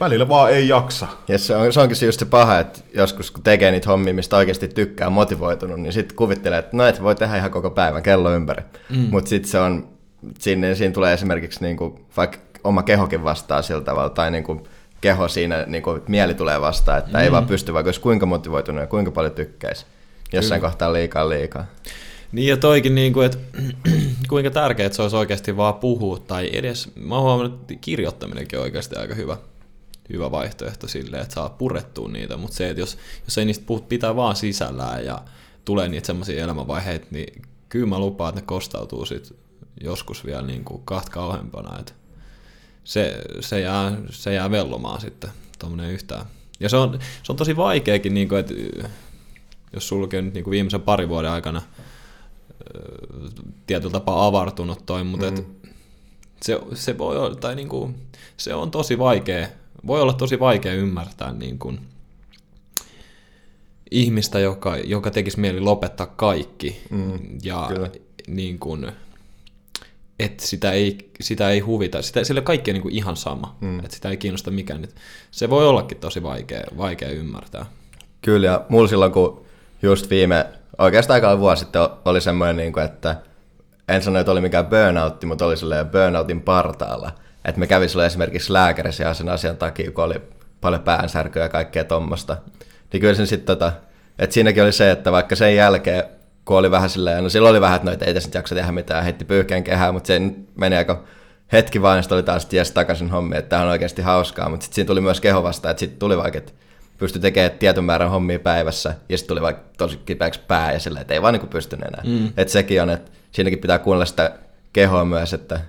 [0.01, 1.09] välillä vaan ei jaksa.
[1.29, 4.15] Ja se, on, se onkin se just se paha, että joskus kun tekee niitä hommia,
[4.15, 8.03] mistä oikeasti tykkää, motivoitunut, niin sitten kuvittelee, että no et voi tehdä ihan koko päivän
[8.03, 8.63] kello ympäri.
[8.91, 9.09] Mm.
[9.11, 9.89] Mutta sitten se on,
[10.39, 14.67] siinä, siinä tulee esimerkiksi niinku, vaikka oma kehokin vastaa sillä tavalla, tai niinku,
[15.01, 17.25] keho siinä, niinku, että mieli tulee vastaan, että mm.
[17.25, 19.87] ei vaan pysty, vaikka olisi kuinka motivoitunut ja kuinka paljon tykkäisi.
[20.33, 20.71] Jossain Kyllä.
[20.71, 21.67] kohtaa liikaa liikaa.
[22.33, 23.39] Niin ja toikin, niin kuin, että
[24.29, 28.97] kuinka tärkeää se olisi oikeasti vaan puhua, tai edes, mä huomannut, että kirjoittaminenkin on oikeasti
[28.97, 29.37] aika hyvä,
[30.13, 33.89] hyvä vaihtoehto silleen, että saa purettua niitä, mutta se, että jos, jos ei niistä puhut,
[33.89, 35.23] pitää vaan sisällään ja
[35.65, 39.35] tulee niitä semmoisia elämänvaiheita, niin kyllä mä lupaan, että ne kostautuu sit
[39.81, 41.93] joskus vielä niin kuin kahta kauheampana, että
[42.85, 46.27] se, se, jää, se jää vellomaan sitten tuommoinen yhtään.
[46.61, 48.55] Ja se on, se on tosi vaikeakin, niin kuin, että
[49.73, 51.63] jos sulki on nyt niin kuin viimeisen parin vuoden aikana
[53.67, 55.39] tietyllä tapaa avartunut toi, mutta mm.
[55.39, 55.45] et
[56.43, 57.95] se, se, voi olla, tai niin kuin,
[58.37, 59.49] se on tosi vaikea,
[59.87, 61.81] voi olla tosi vaikea ymmärtää niin kuin,
[63.91, 67.91] ihmistä, joka, joka tekisi mieli lopettaa kaikki Mm, ja kyllä.
[68.27, 68.93] niin kuin,
[70.19, 73.79] että sitä ei, sitä ei huvita, sitä, sillä kaikki on niin kuin ihan sama, mm.
[73.79, 74.85] että sitä ei kiinnosta mikään.
[74.85, 74.95] Et
[75.31, 77.67] se voi ollakin tosi vaikea, vaikea ymmärtää.
[78.23, 79.45] Kyllä, ja mulla silloin, kun
[79.83, 80.47] just viime,
[80.79, 83.17] oikeastaan aika vuosi sitten oli semmoinen, niin kuin, että
[83.89, 87.13] en sano, että oli mikään burnoutti, mutta oli silleen burnoutin partaalla.
[87.45, 90.21] Että me kävi silloin esimerkiksi lääkärissä ihan sen asian takia, kun oli
[90.61, 92.37] paljon päänsärkyä ja kaikkea tommosta.
[92.93, 93.73] Niin kyllä sen sitten tota,
[94.19, 96.05] että siinäkin oli se, että vaikka sen jälkeen,
[96.45, 98.55] kun oli vähän silleen, no silloin oli vähän, että no, et ei tässä nyt jaksa
[98.55, 101.05] tehdä mitään, heitti pyyhkeen kehää, mutta se nyt meni aika
[101.53, 104.65] hetki vaan, ja sitten oli taas ties takaisin hommi, että tämä on oikeasti hauskaa, mutta
[104.65, 106.53] sitten siinä tuli myös keho vastaan, että sitten tuli vaikka, että
[107.01, 111.01] pystyi tekemään tietyn määrän hommia päivässä, ja sitten tuli vaikka tosi kipeäksi pää, ja silleen,
[111.01, 112.03] että ei vaan niin pystynyt enää.
[112.07, 112.33] Mm.
[112.37, 114.39] Että sekin on, että siinäkin pitää kuunnella sitä
[114.73, 115.61] kehoa myös, että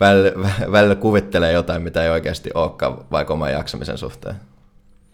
[0.00, 4.34] välillä, välillä kuvittelee jotain, mitä ei oikeasti olekaan, vaikka oman jaksamisen suhteen.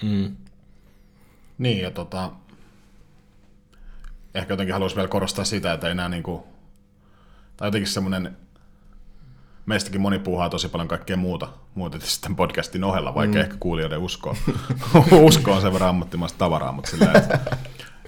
[0.03, 0.37] Mm.
[1.59, 2.31] Niin, ja tota,
[4.35, 6.47] ehkä jotenkin haluaisin vielä korostaa sitä, että ei enää niinku,
[7.57, 8.37] tai jotenkin semmoinen,
[9.71, 13.41] meistäkin moni puhuu tosi paljon kaikkea muuta, muuta sitten podcastin ohella, vaikka mm.
[13.41, 14.37] ehkä kuulijoiden usko,
[15.29, 17.39] usko on sen verran ammattimaista tavaraa, mutta silleen, että,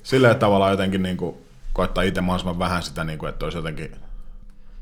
[0.03, 3.96] silleen että tavallaan jotenkin niinku, koittaa itse mahdollisimman vähän sitä, niinku, että olisi jotenkin,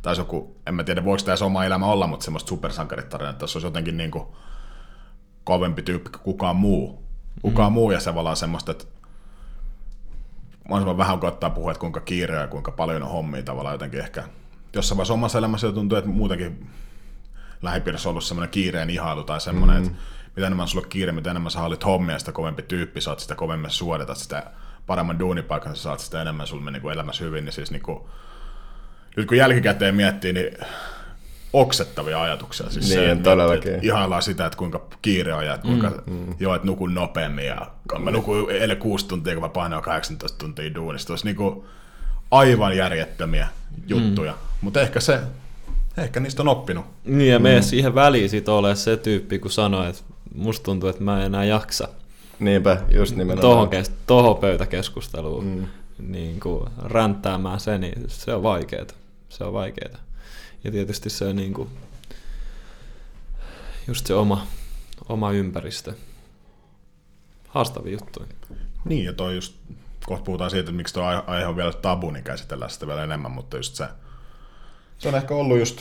[0.02, 3.42] tai joku, en mä tiedä voiko tämä se oma elämä olla, mutta semmoista supersankaritarinaa, että
[3.42, 4.36] jos olisi jotenkin niinku,
[5.44, 7.02] kovempi tyyppi kuin kukaan muu,
[7.42, 7.74] kukaan mm.
[7.74, 8.84] muu ja se tavallaan semmoista, että
[10.68, 14.24] mahdollisimman vähän koettaa puhua, että kuinka kiire ja kuinka paljon on hommia tavallaan jotenkin ehkä.
[14.74, 16.66] Jossain vaiheessa omassa elämässä jo tuntuu, että muutenkin
[17.62, 19.86] lähipiirissä on ollut semmoinen kiireen ihailu tai semmoinen, mm.
[19.86, 19.98] että
[20.36, 23.34] mitä enemmän sulla on kiire, mitä enemmän sä haluat hommia, sitä kovempi tyyppi, saat sitä
[23.34, 24.42] kovemmin suodatat sitä
[24.86, 27.98] paremman duunipaikan, sä saat sitä enemmän sulla niin elämässä hyvin, niin siis niin kuin,
[29.16, 30.56] nyt kun jälkikäteen miettii, niin
[31.52, 32.70] oksettavia ajatuksia.
[32.70, 33.74] Siis Niin, se, että- todellakin.
[33.74, 37.46] että ihaillaan sitä, että kuinka kiire on ja että kuinka, mm, joo, että nukun nopeammin
[37.46, 41.12] ja mä nukun eilen kuusi tuntia, kun mä painoin 18 tuntia duunista.
[41.12, 41.66] Olisi niinku
[42.30, 43.48] aivan järjettömiä
[43.86, 44.38] juttuja, mm.
[44.60, 45.20] Mutta ehkä se,
[45.98, 46.84] ehkä niistä on oppinut.
[47.04, 50.02] Niin ja mene siihen väliin sit ole se tyyppi, kun sanoo, että
[50.34, 51.88] musta tuntuu, että mä en enää jaksa
[52.38, 53.40] Niinpä, just nimenomaan.
[53.40, 55.66] tohon, kes- tohon pöytäkeskusteluun mm.
[56.12, 58.94] niin kuin ränttäämään se, niin se on vaikeeta.
[59.28, 59.98] Se on vaikeeta.
[60.64, 61.68] Ja tietysti se on niin kuin,
[63.88, 64.46] just se oma,
[65.08, 65.94] oma ympäristö.
[67.48, 68.26] Haastavia juttuja.
[68.84, 69.54] Niin, ja toi just,
[70.06, 73.04] kohta puhutaan siitä, että miksi tuo aihe- aihe on vielä tabu, niin käsitellään sitä vielä
[73.04, 73.88] enemmän, mutta just se,
[75.00, 75.80] se on ehkä ollut just,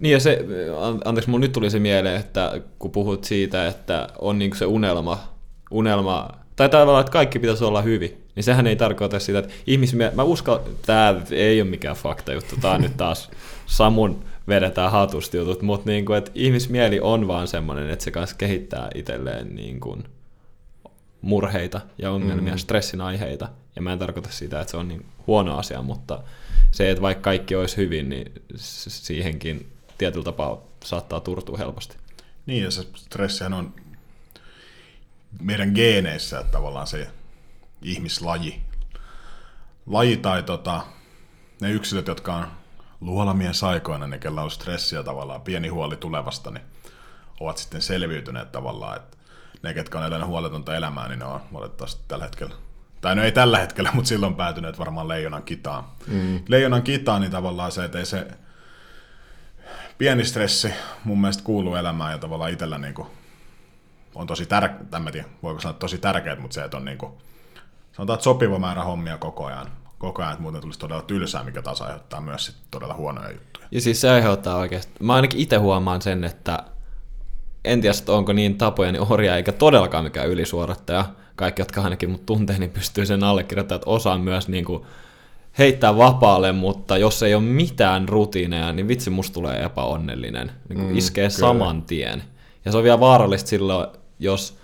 [0.00, 0.44] Niin ja se,
[0.80, 4.66] an- anteeksi, mun nyt tuli se mieleen, että kun puhut siitä, että on niinku se
[4.66, 5.18] unelma,
[5.70, 10.12] unelma, tai tavallaan, että kaikki pitäisi olla hyvin, niin sehän ei tarkoita sitä, että ihmismie-
[10.14, 13.30] mä uskon, tämä ei ole mikään fakta juttu, tämä on nyt taas
[13.66, 18.90] Samun vedetään hatusta jutut, mutta niinku, että ihmismieli on vaan semmoinen, että se kanssa kehittää
[18.94, 20.04] itselleen niin kuin
[21.24, 22.58] murheita ja ongelmia, mm.
[22.58, 23.48] stressin aiheita.
[23.76, 26.22] Ja mä en tarkoita sitä, että se on niin huono asia, mutta
[26.70, 31.96] se, että vaikka kaikki olisi hyvin, niin siihenkin tietyllä tapaa saattaa turtua helposti.
[32.46, 33.74] Niin, ja se stressihän on
[35.40, 37.08] meidän geeneissä että tavallaan se
[37.82, 38.62] ihmislaji.
[39.86, 40.86] Laji tai tota,
[41.60, 42.46] ne yksilöt, jotka on
[43.00, 46.64] luolamien saikoina, ne kellä on stressiä tavallaan, pieni huoli tulevasta, niin
[47.40, 49.16] ovat sitten selviytyneet tavallaan, että
[49.64, 52.54] ne, ketkä on elänyt huoletonta elämää, niin ne on valitettavasti tällä hetkellä,
[53.00, 55.84] tai no ei tällä hetkellä, mutta silloin päätyneet varmaan leijonan kitaan.
[56.06, 56.40] Mm.
[56.48, 58.26] Leijonan kitaan, niin tavallaan se, että ei se
[59.98, 60.72] pieni stressi
[61.04, 63.08] mun mielestä kuuluu elämään ja tavallaan itsellä niin kuin
[64.14, 67.12] on tosi tärkeä, en tiedä, voiko sanoa tosi tärkeää, mutta se, että on niin kuin,
[67.92, 69.66] sanotaan, että sopiva määrä hommia koko ajan,
[69.98, 73.66] koko ajan, että muuten tulisi todella tylsää, mikä taas aiheuttaa myös sit todella huonoja juttuja.
[73.70, 76.58] Ja siis se aiheuttaa oikeasti, mä ainakin itse huomaan sen, että
[77.64, 81.04] en tiedä, että onko niin tapojeni orja, eikä todellakaan mikään ylisuorattaja.
[81.36, 84.82] Kaikki, jotka ainakin mut tuntee, niin pystyy sen allekirjoittamaan, että osaan myös niin kuin
[85.58, 90.52] heittää vapaalle, mutta jos ei ole mitään rutiineja, niin vitsi musta tulee epäonnellinen.
[90.68, 91.38] Niin kuin mm, iskee kyllä.
[91.38, 92.22] saman tien.
[92.64, 93.86] Ja se on vielä vaarallista silloin,
[94.18, 94.58] jos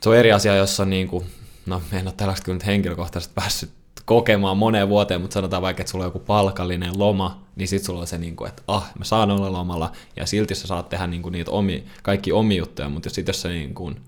[0.00, 1.26] se on eri asia, jossa niin kuin,
[1.66, 3.70] no en ole tällaista kyllä nyt henkilökohtaisesti päässyt
[4.08, 8.00] kokemaan moneen vuoteen, mutta sanotaan vaikka, että sulla on joku palkallinen loma, niin sitten sulla
[8.00, 11.06] on se, niin kuin, että ah, mä saan olla lomalla, ja silti sä saat tehdä
[11.06, 14.00] niin kuin, niitä omi, kaikki omi juttuja, mutta sitten jos sä niin kuin,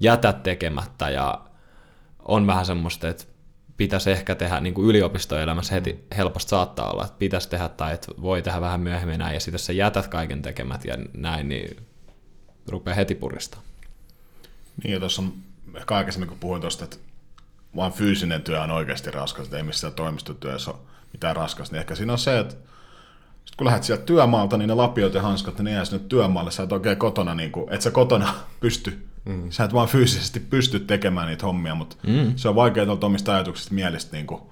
[0.00, 1.40] jätät tekemättä ja
[2.24, 3.24] on vähän semmoista, että
[3.76, 8.08] pitäisi ehkä tehdä niin kuin yliopistoelämässä heti helposti saattaa olla, että pitäisi tehdä tai että
[8.22, 11.76] voi tehdä vähän myöhemmin näin, ja sitten jos sä jätät kaiken tekemät ja näin, niin
[12.68, 13.60] rupeaa heti puristaa.
[14.84, 15.22] Niin, ja tuossa
[15.74, 16.96] ehkä aikaisemmin, kun puhuin tuosta, että
[17.76, 20.80] vaan fyysinen työ on oikeasti raskas, että ei missään toimistotyössä ole
[21.12, 22.54] mitään raskasta, niin ehkä siinä on se, että
[23.44, 26.62] sit kun lähdet sieltä työmaalta, niin ne lapiot ja hanskat, ne jää sinne työmaalle, sä
[26.62, 29.50] et oikein kotona, niin kuin, et sä kotona pysty, mm.
[29.50, 32.32] sä et vaan fyysisesti pysty tekemään niitä hommia, mutta mm.
[32.36, 34.42] se on vaikea tuolta omista ajatuksista mielestä, niin kuin,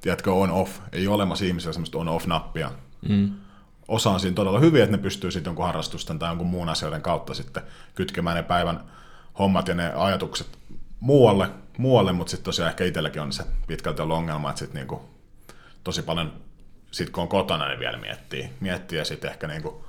[0.00, 2.70] tiedätkö, on-off, ei ole olemassa ihmisellä semmoista on-off-nappia.
[3.08, 3.32] Mm.
[3.88, 7.02] Osa on siinä todella hyvin, että ne pystyy sitten jonkun harrastusten tai jonkun muun asioiden
[7.02, 7.62] kautta sitten
[7.94, 8.84] kytkemään ne päivän
[9.38, 10.58] hommat ja ne ajatukset
[11.00, 11.48] muualle,
[11.78, 15.10] muualle mutta sitten tosiaan ehkä itselläkin on se pitkälti ollut ongelma, että sitten niinku
[15.84, 16.32] tosi paljon,
[16.90, 19.84] sit kun on kotona, niin vielä miettii, miettii ja sitten ehkä niinku,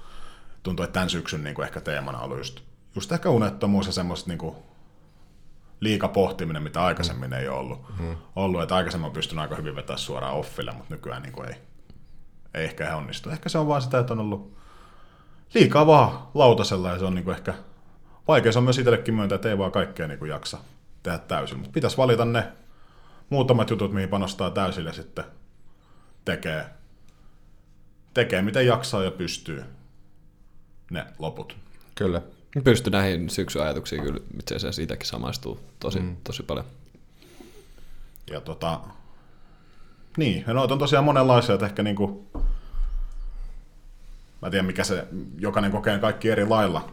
[0.63, 2.60] tuntuu, että tämän syksyn niinku ehkä teemana on ollut just,
[2.96, 4.63] just ehkä unettomuus ja semmoista niinku
[5.80, 7.38] liika pohtiminen, mitä aikaisemmin mm.
[7.38, 8.00] ei ollut.
[8.00, 8.15] Mm.
[8.36, 8.62] ollut.
[8.62, 11.56] Että aikaisemmin on pystynyt aika hyvin vetämään suoraan offille, mutta nykyään niinku ei,
[12.54, 13.30] ei ehkä ihan onnistu.
[13.30, 14.58] Ehkä se on vaan sitä, että on ollut
[15.54, 17.54] liikaa vaan lautasella ja se on niinku ehkä
[18.28, 20.58] vaikea se on myös itsellekin myöntää, että ei vaan kaikkea niinku jaksa
[21.03, 21.57] tehdä täysin.
[21.57, 22.47] Mutta pitäisi valita ne
[23.29, 25.25] muutamat jutut, mihin panostaa täysille sitten
[26.25, 26.65] tekee,
[28.13, 29.63] tekee miten jaksaa ja pystyy
[30.89, 31.57] ne loput.
[31.95, 32.21] Kyllä.
[32.63, 36.17] Pysty näihin syksyajatuksiin kyllä itse asiassa itsekin samaistuu tosi, mm.
[36.23, 36.65] tosi paljon.
[38.31, 38.79] Ja tota,
[40.17, 42.27] niin, ja noita on tosiaan monenlaisia, että ehkä niinku,
[44.41, 45.07] mä en tiedä mikä se,
[45.39, 46.91] jokainen kokee kaikki eri lailla,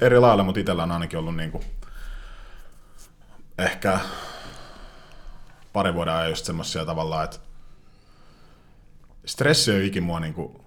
[0.00, 1.64] eri lailla, mutta itsellä on ainakin ollut niinku,
[3.60, 4.00] ehkä
[5.72, 7.38] pari vuoden ajan just semmoisia tavallaan, että
[9.26, 10.64] stressi on ikin mua niinku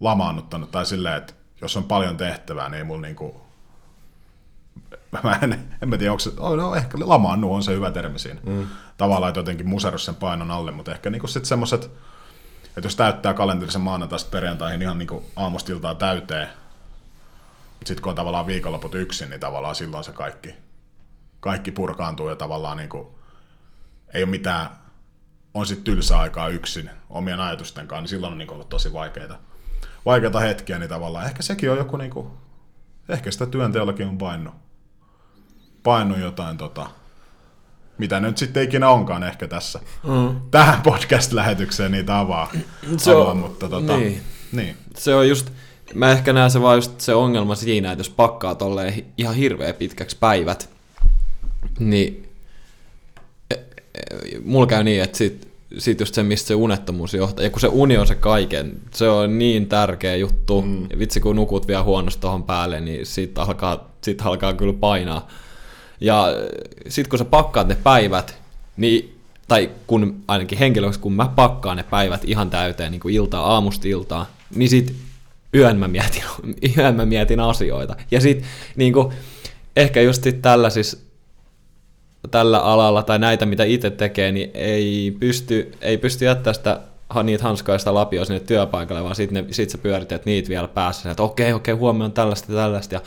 [0.00, 3.40] lamaannuttanut, tai silleen, että jos on paljon tehtävää, niin ei mulla niinku,
[5.22, 8.18] mä en, en mä tiedä, onko se, oh, no ehkä lamaannu on se hyvä termi
[8.18, 8.40] siinä.
[8.46, 8.66] Mm.
[8.96, 11.84] Tavallaan, että jotenkin muserus sen painon alle, mutta ehkä niinku sitten semmoiset,
[12.64, 16.48] että jos täyttää kalenterisen maanantaista perjantaihin ihan niinku aamustiltaan täyteen,
[17.84, 20.54] sitten kun on tavallaan viikonloput yksin, niin tavallaan silloin se kaikki,
[21.40, 23.08] kaikki purkaantuu ja tavallaan niin kuin,
[24.14, 24.68] ei ole mitään,
[25.54, 29.38] on sitten tylsä aikaa yksin omien ajatusten kanssa, niin silloin on niin ollut tosi vaikeita,
[30.06, 32.28] vaikeita hetkiä, niin tavallaan ehkä sekin on joku, niin kuin,
[33.08, 34.54] ehkä sitä työnteollakin on painut,
[35.82, 36.90] painut jotain tota,
[37.98, 40.40] mitä nyt sitten ikinä onkaan ehkä tässä, mm.
[40.50, 42.50] tähän podcast-lähetykseen niitä avaa,
[42.96, 44.22] se avaa on, mutta tota, niin.
[44.52, 44.76] niin.
[44.96, 45.52] Se on just,
[45.94, 49.72] mä ehkä näen se vaan just se ongelma siinä, että jos pakkaa tolleen ihan hirveä
[49.72, 50.70] pitkäksi päivät,
[51.78, 52.28] niin
[53.50, 53.60] e, e,
[54.44, 55.48] mulla käy niin, että sit,
[55.78, 59.08] sit just se, mistä se unettomuus johtaa, ja kun se uni on se kaiken, se
[59.08, 60.86] on niin tärkeä juttu, mm.
[60.90, 65.28] ja vitsi kun nukut vielä huonosti tuohon päälle, niin sit alkaa, sit alkaa kyllä painaa.
[66.00, 66.26] Ja
[66.88, 68.38] sit kun sä pakkaat ne päivät,
[68.76, 73.52] niin tai kun ainakin henkilöksi, kun mä pakkaan ne päivät ihan täyteen niin kuin iltaa,
[73.52, 74.94] aamusta iltaa, niin sit
[75.54, 76.22] yön mä mietin,
[76.76, 77.96] yön mä mietin asioita.
[78.10, 78.44] Ja sit
[78.76, 79.12] niin kuin,
[79.76, 81.08] ehkä just sit siis
[82.30, 86.80] tällä alalla tai näitä, mitä itse tekee, niin ei pysty, ei pysty jättää sitä
[87.22, 91.52] niitä hanskoista lapioa sinne työpaikalle, vaan sitten sit sä pyörität niitä vielä päässä, että okei,
[91.52, 93.00] okei, huomioon on tällaista ja tällaista, ja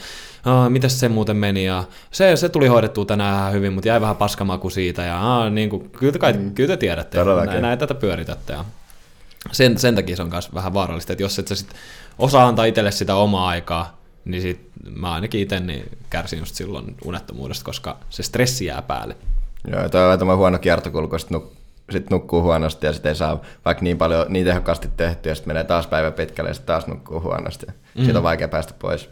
[0.45, 4.01] Aa, mitäs se muuten meni, ja se, se tuli hoidettua tänään ihan hyvin, mutta jäi
[4.01, 6.55] vähän paskamaku siitä, ja aa, niin kuin, kyllä, te kai, mm.
[6.55, 8.65] kyllä te tiedätte, näin, näin tätä pyöritätte, ja
[9.51, 11.69] sen, sen takia se on myös vähän vaarallista, että jos et sä sit
[12.21, 16.95] osaa antaa itselle sitä omaa aikaa, niin sit mä ainakin itse niin kärsin just silloin
[17.05, 19.15] unettomuudesta, koska se stressi jää päälle.
[19.67, 21.53] Joo, toi on tämä huono kiertokulku, sit, nuk,
[21.91, 25.49] sit nukkuu huonosti ja sitten ei saa vaikka niin paljon niin tehokkaasti tehtyä, ja sitten
[25.49, 27.65] menee taas päivä pitkälle ja sitten taas nukkuu huonosti.
[27.65, 28.03] Mm.
[28.03, 29.09] Siitä on vaikea päästä pois.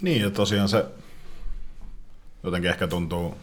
[0.00, 0.84] Niin, ja tosiaan se
[2.42, 3.36] jotenkin ehkä tuntuu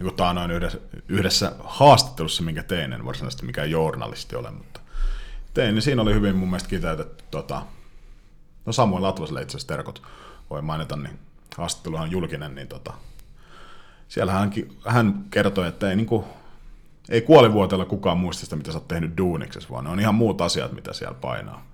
[0.00, 4.77] niin kuin taanoin yhdessä, yhdessä haastattelussa, minkä tein, en varsinaisesti mikään journalisti ole, mutta
[5.58, 7.62] tein, niin siinä oli hyvin mun mielestä kiteytetty, tota,
[8.66, 10.02] no Samuel Atlaselle itse asiassa terkot
[10.50, 11.18] voi mainita, niin
[11.56, 12.92] haastatteluhan on julkinen, niin tota,
[14.08, 16.24] siellä hänkin, hän kertoi, että ei, niin kuin,
[17.08, 20.40] ei kuolivuotella kukaan muista sitä, mitä sä oot tehnyt duuniksessa, vaan ne on ihan muut
[20.40, 21.66] asiat, mitä siellä painaa.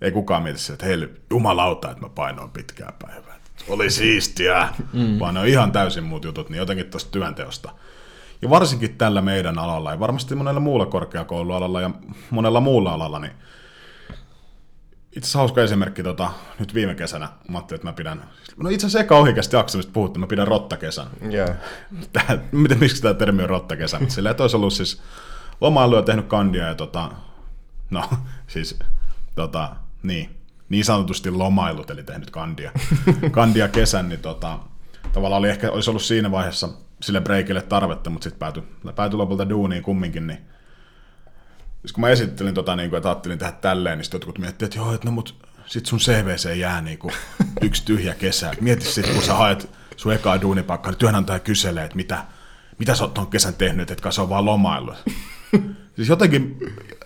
[0.00, 3.38] Ei kukaan mieti sitä, että hei, jumalauta, että mä painoin pitkää päivää.
[3.68, 5.18] Oli siistiä, mm.
[5.18, 7.70] vaan ne on ihan täysin muut jutut, niin jotenkin tuosta työnteosta.
[8.42, 11.90] Ja varsinkin tällä meidän alalla, ja varmasti monella muulla korkeakoulualalla ja
[12.30, 13.32] monella muulla alalla, niin
[15.18, 18.24] itse asiassa hauska esimerkki, tota, nyt viime kesänä, mä ajattelin, että mä pidän,
[18.56, 21.06] no itse asiassa eka ohikeasti jaksamista puhuttu, mä pidän rottakesän.
[21.30, 21.48] Joo.
[22.12, 25.02] Tää, miten, miksi tämä termi on rottakesä, silleen, että olisi ollut siis
[25.60, 27.10] lomailu ja tehnyt kandia ja tota,
[27.90, 28.04] no
[28.46, 28.78] siis
[29.34, 30.36] tota, niin,
[30.68, 32.72] niin sanotusti lomailut, eli tehnyt kandia,
[33.30, 34.58] kandia kesän, niin tota,
[35.12, 36.68] tavallaan oli ehkä, olisi ollut siinä vaiheessa
[37.02, 38.62] sille breikille tarvetta, mutta sitten päätyi,
[38.96, 40.38] päätyi lopulta duuniin kumminkin, niin
[41.80, 44.68] siis kun mä esittelin tota, niin kuin, että ajattelin tehdä tälleen, niin sitten jotkut miettivät,
[44.68, 47.14] että joo, että no mut sit sun CVC jää niin kuin
[47.62, 48.52] yksi tyhjä kesä.
[48.60, 52.24] Mieti sitten, kun sä haet sun ekaa duunipaikkaa, niin työnantaja kyselee, että mitä,
[52.78, 54.92] mitä sä oot ton kesän tehnyt, että se on vaan lomailu.
[55.96, 56.58] siis jotenkin,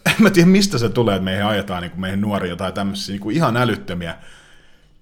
[0.07, 3.13] en mä tiedä mistä se tulee, että meihin ajetaan niin kuin meihin nuoria jotain tämmöisiä
[3.13, 4.17] niin kuin ihan älyttömiä.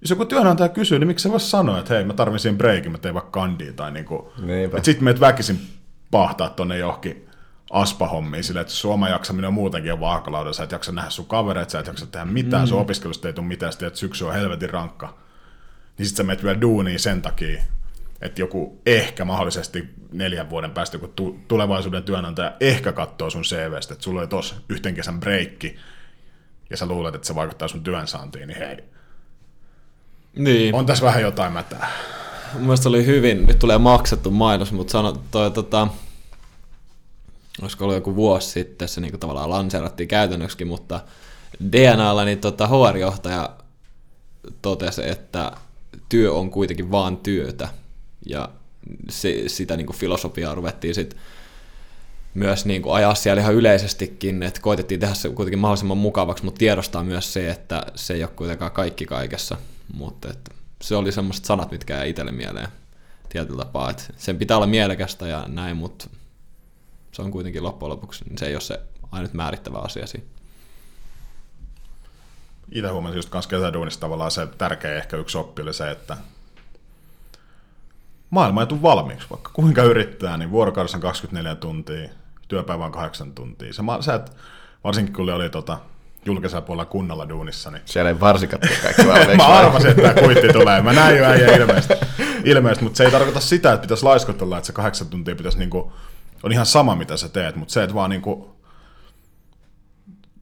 [0.01, 2.99] Jos joku työnantaja kysyy, niin miksi se voisi sanoa, että hei, mä tarvitsin breikin, mä
[2.99, 4.07] tein vaikka kandia, tai niin
[4.43, 4.77] Niinpä.
[4.77, 5.61] että sit meidät väkisin
[6.11, 7.29] pahtaa tonne johonkin
[7.71, 11.27] aspahommiin silleen, että sun oma jaksaminen on muutenkin on vaakalaudella, sä et jaksa nähdä sun
[11.27, 12.69] kavereita, sä et jaksa tehdä mitään, mm.
[12.69, 15.19] sun opiskelusta ei tule mitään, sitten että syksy on helvetin rankka.
[15.99, 17.63] Niin sit sä menet vielä duuniin sen takia,
[18.21, 23.95] että joku ehkä mahdollisesti neljän vuoden päästä joku tu- tulevaisuuden työnantaja ehkä katsoo sun CVstä,
[23.95, 25.77] että sulla oli tos yhten kesän breikki,
[26.71, 28.77] ja sä luulet, että se vaikuttaa sun työnsaantiin, niin hei,
[30.37, 30.75] Niin.
[30.75, 31.91] on tässä vähän jotain mätää.
[32.53, 35.89] Mun mielestä oli hyvin, nyt tulee maksettu mainos, mutta sano, toi, tota,
[37.63, 41.01] olisiko ollut joku vuosi sitten, se niin tavallaan lanseerattiin käytännöksi, mutta
[41.73, 43.51] DNAlla niin tota, HR-johtaja
[44.63, 45.53] totesi, että
[46.09, 47.69] työ on kuitenkin vaan työtä,
[48.27, 48.49] ja
[49.11, 51.21] se, sitä niin filosofiaa ruvettiin sitten
[52.35, 56.59] myös niin kuin ajaa siellä ihan yleisestikin, että koitettiin tehdä se kuitenkin mahdollisimman mukavaksi, mutta
[56.59, 59.57] tiedostaa myös se, että se ei ole kuitenkaan kaikki kaikessa,
[59.95, 62.69] mutta että se oli semmoiset sanat, mitkä jäi itselle mieleen
[63.29, 66.11] tietyllä tapaa, että sen pitää olla mielekästä ja näin, mutta
[67.13, 68.81] se on kuitenkin loppujen lopuksi, se ei ole se
[69.13, 70.27] ainut määrittävä asia siinä.
[72.73, 76.17] Itse huomasin just kanssa kesäduunissa tavallaan se tärkeä ehkä yksi oppi oli se, että
[78.31, 82.09] maailma ei tule valmiiksi, vaikka kuinka yrittää, niin vuorokaudessa on 24 tuntia,
[82.49, 83.73] työpäivä on 8 tuntia.
[83.73, 84.37] Se, sä et,
[84.85, 85.79] varsinkin kun oli tota,
[86.25, 89.37] julkisella puolella kunnalla duunissa, niin Siellä ei varsikat tule kaikki valmiiksi.
[89.47, 90.83] mä arvasin, että tämä kuitti tulee.
[90.83, 91.95] Mä näin jo äijä ilmeisesti.
[92.45, 95.93] ilmeisesti, mutta se ei tarkoita sitä, että pitäisi laiskotella, että se kahdeksan tuntia pitäisi niinku,
[96.43, 98.57] on ihan sama, mitä sä teet, mutta se, että vaan niinku,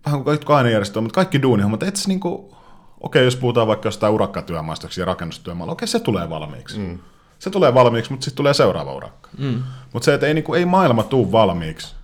[0.06, 2.56] vähän kuin kaikki ainejärjestöä, mutta kaikki duunihommat, et sä niinku,
[3.00, 6.78] okei, jos puhutaan vaikka jostain urakkatyömaasta ja rakennustyömaalla, okei, se tulee valmiiksi.
[6.78, 6.98] Mm.
[7.38, 9.30] Se tulee valmiiksi, mutta sitten tulee seuraava urakka.
[9.38, 9.62] Mm.
[9.92, 11.94] Mutta se, että ei, niinku, ei maailma tuu valmiiksi.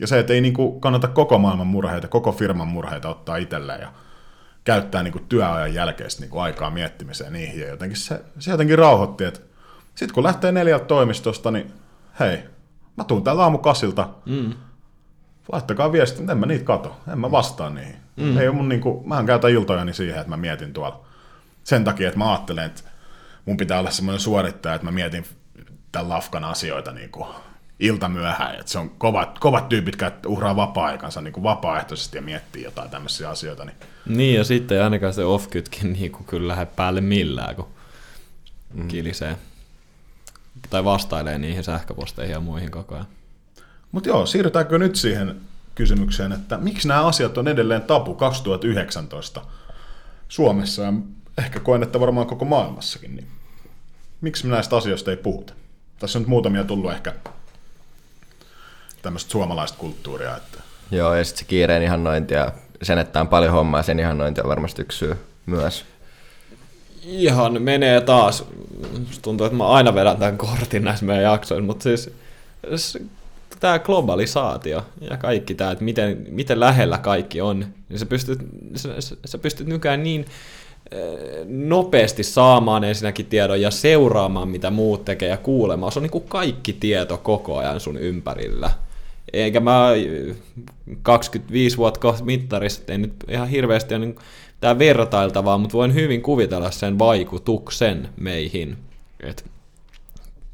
[0.00, 3.92] Ja se, että ei niinku kannata koko maailman murheita, koko firman murheita ottaa itselleen ja
[4.64, 7.60] käyttää niinku työajan jälkeistä niinku aikaa miettimiseen niihin.
[7.60, 9.40] Ja jotenkin se, se jotenkin rauhoitti, että
[9.94, 11.72] sitten kun lähtee neljältä toimistosta, niin
[12.20, 12.38] hei,
[12.96, 14.52] mä tuun täällä aamukasilta, mm.
[15.52, 17.96] laittakaa viesti, en mä niitä kato, en mä vastaa niihin.
[18.16, 18.38] Mm.
[18.38, 21.06] Ei mun niinku, mä käytän iltojani siihen, että mä mietin tuolla.
[21.64, 22.82] Sen takia, että mä ajattelen, että
[23.44, 25.24] mun pitää olla semmoinen suorittaja, että mä mietin
[25.92, 27.26] tämän lafkan asioita niin kuin
[27.80, 32.22] ilta myöhään, että se on kovat, kovat tyypit, jotka uhraa vapaa-aikansa niin kuin vapaaehtoisesti ja
[32.22, 33.64] miettii jotain tämmöisiä asioita.
[33.64, 37.68] Niin Niin, ja sitten ainakaan se off-kytkin niin kuin kyllä lähde päälle millään, kun
[38.74, 38.88] mm.
[38.88, 39.36] kilisee.
[40.70, 43.06] Tai vastailee niihin sähköposteihin ja muihin koko ajan.
[43.92, 45.40] Mutta joo, siirrytäänkö nyt siihen
[45.74, 49.42] kysymykseen, että miksi nämä asiat on edelleen tabu 2019
[50.28, 50.92] Suomessa ja
[51.38, 53.26] ehkä koen, että varmaan koko maailmassakin, niin
[54.20, 55.52] miksi me näistä asioista ei puhuta?
[55.98, 57.14] Tässä on nyt muutamia tullut ehkä
[59.06, 62.52] tämmöistä suomalaista kulttuuria, että Joo, ja sitten se kiireen ihannointi ja
[62.82, 65.84] sen, että on paljon hommaa, sen ihannointi on varmasti yksi syy myös.
[67.02, 68.44] Ihan menee taas.
[68.98, 72.10] Musta tuntuu, että mä aina vedän tämän kortin näissä meidän jaksoissa, mutta siis
[73.60, 78.38] tämä globalisaatio ja kaikki tämä, että miten, miten lähellä kaikki on, niin sä pystyt,
[78.76, 78.88] sä,
[79.24, 80.26] sä pystyt nykyään niin
[81.46, 85.92] nopeasti saamaan ensinnäkin tiedon ja seuraamaan, mitä muut tekee ja kuulemaan.
[85.92, 88.70] Se on niin kuin kaikki tieto koko ajan sun ympärillä.
[89.36, 89.88] Eikä mä
[91.02, 94.18] 25 vuotta kohta mittarissa, ei nyt ihan hirveästi ole niin
[94.60, 98.76] tämä vertailtavaa, mutta voin hyvin kuvitella sen vaikutuksen meihin,
[99.20, 99.42] että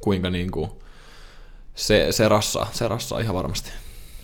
[0.00, 0.70] kuinka niin kuin
[1.74, 3.72] se, se, rassaa, se rassaa ihan varmasti.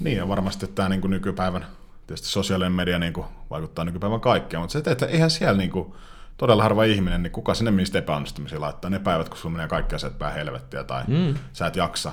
[0.01, 1.67] Niin ja varmasti tämä niin kuin nykypäivän,
[2.07, 5.93] tietysti sosiaalinen media niin kuin vaikuttaa nykypäivän kaikkea, mutta se, että eihän siellä niin kuin,
[6.39, 9.95] todella harva ihminen, niin kuka sinne mistä epäonnistumisia laittaa ne päivät, kun sulla menee kaikki
[9.95, 11.35] asiat pää helvettiä tai mm.
[11.53, 12.13] sä et jaksa.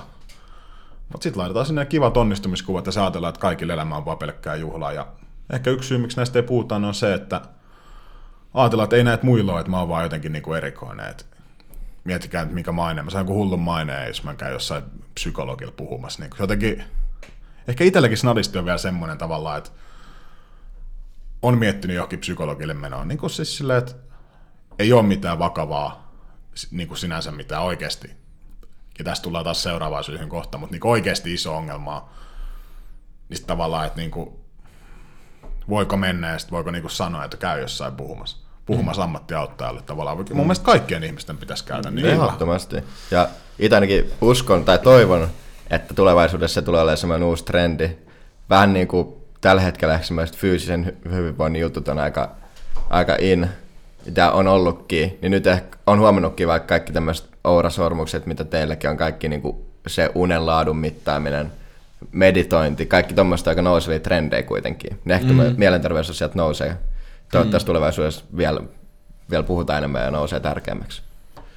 [1.12, 4.56] Mutta sitten laitetaan sinne kivat onnistumiskuvat ja sä ajatellaan, että kaikille elämä on vaan pelkkää
[4.56, 4.92] juhlaa.
[4.92, 5.06] Ja
[5.52, 7.40] ehkä yksi syy, miksi näistä ei puhuta, on se, että
[8.54, 11.06] ajatellaan, että ei näitä muilla ole, että mä oon vaan jotenkin niin kuin erikoinen.
[11.06, 11.26] Et
[12.04, 13.02] miettikää nyt mikä maine.
[13.02, 14.84] Mä saan hullun maineen, jos mä käyn jossain
[15.14, 16.22] psykologilla puhumassa.
[16.22, 16.84] Niin jotenkin,
[17.68, 19.70] ehkä itselläkin snadisti on vielä semmoinen tavalla, että
[21.42, 23.04] on miettinyt johonkin psykologille menoa.
[23.04, 23.94] Niin siis silleen, että
[24.78, 26.12] ei ole mitään vakavaa
[26.70, 28.25] niin sinänsä mitään oikeasti.
[28.98, 32.08] Ja tästä tullaan taas seuraavaan syyhyn kohta, mutta niin oikeasti iso ongelma
[33.28, 34.30] niin tavallaan, että niin kuin,
[35.68, 39.04] voiko mennä ja voiko niin kuin sanoa, että käy jossain puhumassa puhumassa mm.
[39.04, 40.16] ammattiauttajalle tavallaan.
[40.16, 40.36] Mun mm.
[40.36, 42.06] mielestä kaikkien ihmisten pitäisi käydä niin.
[42.06, 42.76] Ehdottomasti.
[43.10, 43.28] Ja
[43.58, 45.28] itse ainakin uskon tai toivon,
[45.70, 47.90] että tulevaisuudessa se tulee olemaan sellainen uusi trendi.
[48.50, 50.00] Vähän niin kuin tällä hetkellä
[50.36, 52.30] fyysisen hyvinvoinnin jutut on aika,
[52.90, 53.48] aika in,
[54.06, 58.96] mitä on ollutkin, niin nyt ehkä on huomannutkin vaikka kaikki tämmöiset ourasormukset, mitä teilläkin on,
[58.96, 61.52] kaikki niin kuin se unen laadun mittaaminen,
[62.12, 64.98] meditointi, kaikki tuommoista aika nousevia trendejä kuitenkin.
[65.04, 65.54] Ne ehkä mm.
[65.56, 66.76] mielenterveysasiat nousee
[67.32, 67.66] toivottavasti mm.
[67.66, 68.60] tulevaisuudessa vielä,
[69.30, 71.02] vielä puhutaan enemmän ja nousee tärkeämmäksi.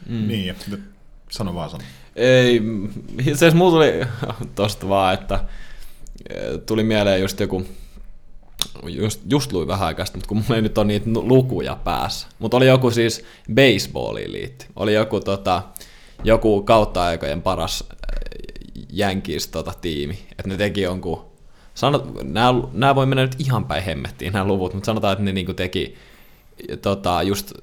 [0.09, 0.27] Mm.
[0.27, 0.55] Niin,
[1.29, 1.83] sano vaan sano.
[2.15, 2.61] Ei,
[3.17, 4.07] itse asiassa mulla tuli
[4.55, 5.39] tosta vaan, että
[6.65, 7.65] tuli mieleen just joku,
[8.83, 12.27] just, just luin vähän aikaa mutta kun mulla ei nyt ole niitä lukuja päässä.
[12.39, 14.65] Mutta oli joku siis baseballiin liitti.
[14.75, 15.61] Oli joku, tota,
[16.24, 17.89] joku kautta aikojen paras
[18.89, 20.20] jänkis tota, tiimi.
[20.32, 21.26] Että ne teki jonkun
[21.74, 25.32] sanot, nämä, nämä voi mennä nyt ihan päin hemmettiin nämä luvut, mutta sanotaan, että ne
[25.32, 25.95] niin teki
[26.82, 27.53] tota, just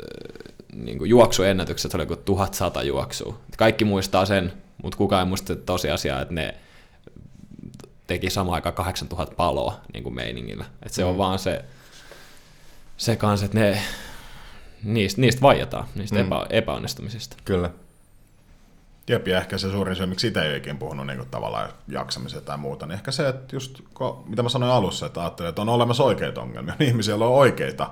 [0.73, 3.39] niin kuin juoksuennätykset, oli kuin 1100 juoksua.
[3.57, 4.53] Kaikki muistaa sen,
[4.83, 6.55] mutta kukaan ei muista tosiasiaa, että ne
[8.07, 10.65] teki samaan aikaan 8000 paloa niin kuin meiningillä.
[10.83, 11.09] Et se mm.
[11.09, 11.65] on vaan se,
[12.97, 13.83] se kanssa, että ne,
[14.85, 16.27] niistä, niistä vaietaan, niistä mm.
[16.27, 17.37] epä, epäonnistumisista.
[17.45, 17.71] Kyllä.
[19.09, 22.43] Jep, ja ehkä se suurin syy, miksi sitä ei oikein puhunut niin kuin tavallaan jaksamiseen
[22.43, 23.81] tai muuta, niin ehkä se, että just
[24.27, 27.91] mitä mä sanoin alussa, että ajattelin, että on olemassa oikeita ongelmia, niin ihmisillä on oikeita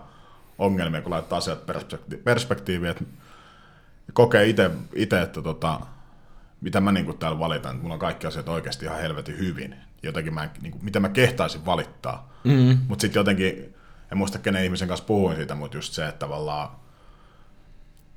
[0.58, 3.04] ongelmia, kun laittaa asiat perspekti- perspektiiviin, että
[4.12, 4.46] kokee
[4.94, 5.80] itse, että tota,
[6.60, 9.76] mitä mä niin kuin täällä valitan, että mulla on kaikki asiat oikeasti ihan helvetin hyvin,
[10.02, 12.78] jotenkin mä, niin kuin, mitä mä kehtaisin valittaa, mm-hmm.
[12.88, 13.74] mutta sitten jotenkin,
[14.12, 16.68] en muista kenen ihmisen kanssa puhuin siitä, mutta just se, että tavallaan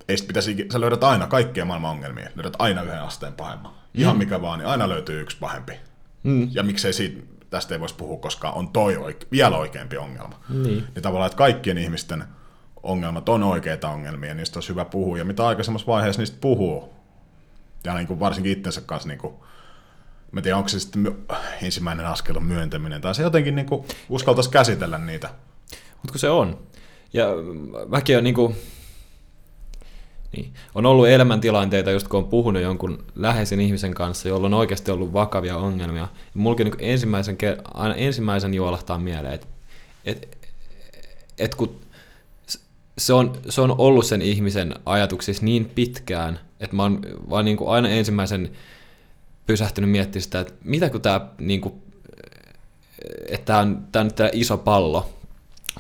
[0.08, 3.72] ei pitäisi, sä löydät aina kaikkia maailman ongelmia, löydät aina yhden asteen pahemman.
[3.94, 4.18] Ihan mm.
[4.18, 5.74] mikä vaan, niin aina löytyy yksi pahempi.
[6.24, 6.50] Mm.
[6.52, 10.40] Ja miksei siitä, tästä ei voisi puhua, koska on toi oike, vielä oikeampi ongelma.
[10.50, 10.64] Niin.
[10.96, 12.24] niin tavallaan, että kaikkien ihmisten
[12.84, 15.18] ongelmat on oikeita ongelmia, niistä olisi hyvä puhua.
[15.18, 16.94] Ja mitä aikaisemmassa vaiheessa niistä puhuu,
[17.84, 19.34] ja niin kuin varsinkin itsensä kanssa, niin kuin,
[20.32, 21.18] mä tiedän, onko se sitten
[21.62, 25.30] ensimmäinen askel on myöntäminen, tai se jotenkin niin kuin uskaltaisi käsitellä niitä.
[26.04, 26.60] Mutta se on.
[27.14, 27.28] Ja
[27.88, 28.56] mäkin on niin kuin,
[30.36, 30.54] niin.
[30.76, 35.14] On ollut elämäntilanteita, just kun on puhunut jonkun läheisen ihmisen kanssa, jolla on oikeasti ollut
[35.14, 36.08] vakavia ongelmia.
[36.34, 37.38] Mulkin niin ensimmäisen,
[37.74, 39.48] aina ensimmäisen juolahtaa mieleen, että
[40.06, 40.38] et,
[41.38, 41.80] et kun
[42.98, 47.58] se on, se on ollut sen ihmisen ajatuksissa niin pitkään, että mä oon vaan niin
[47.58, 48.52] kuin aina ensimmäisen
[49.46, 51.62] pysähtynyt miettimään sitä, että mitä kun tämä, niin
[53.28, 55.10] että tämä on, tämä on iso pallo,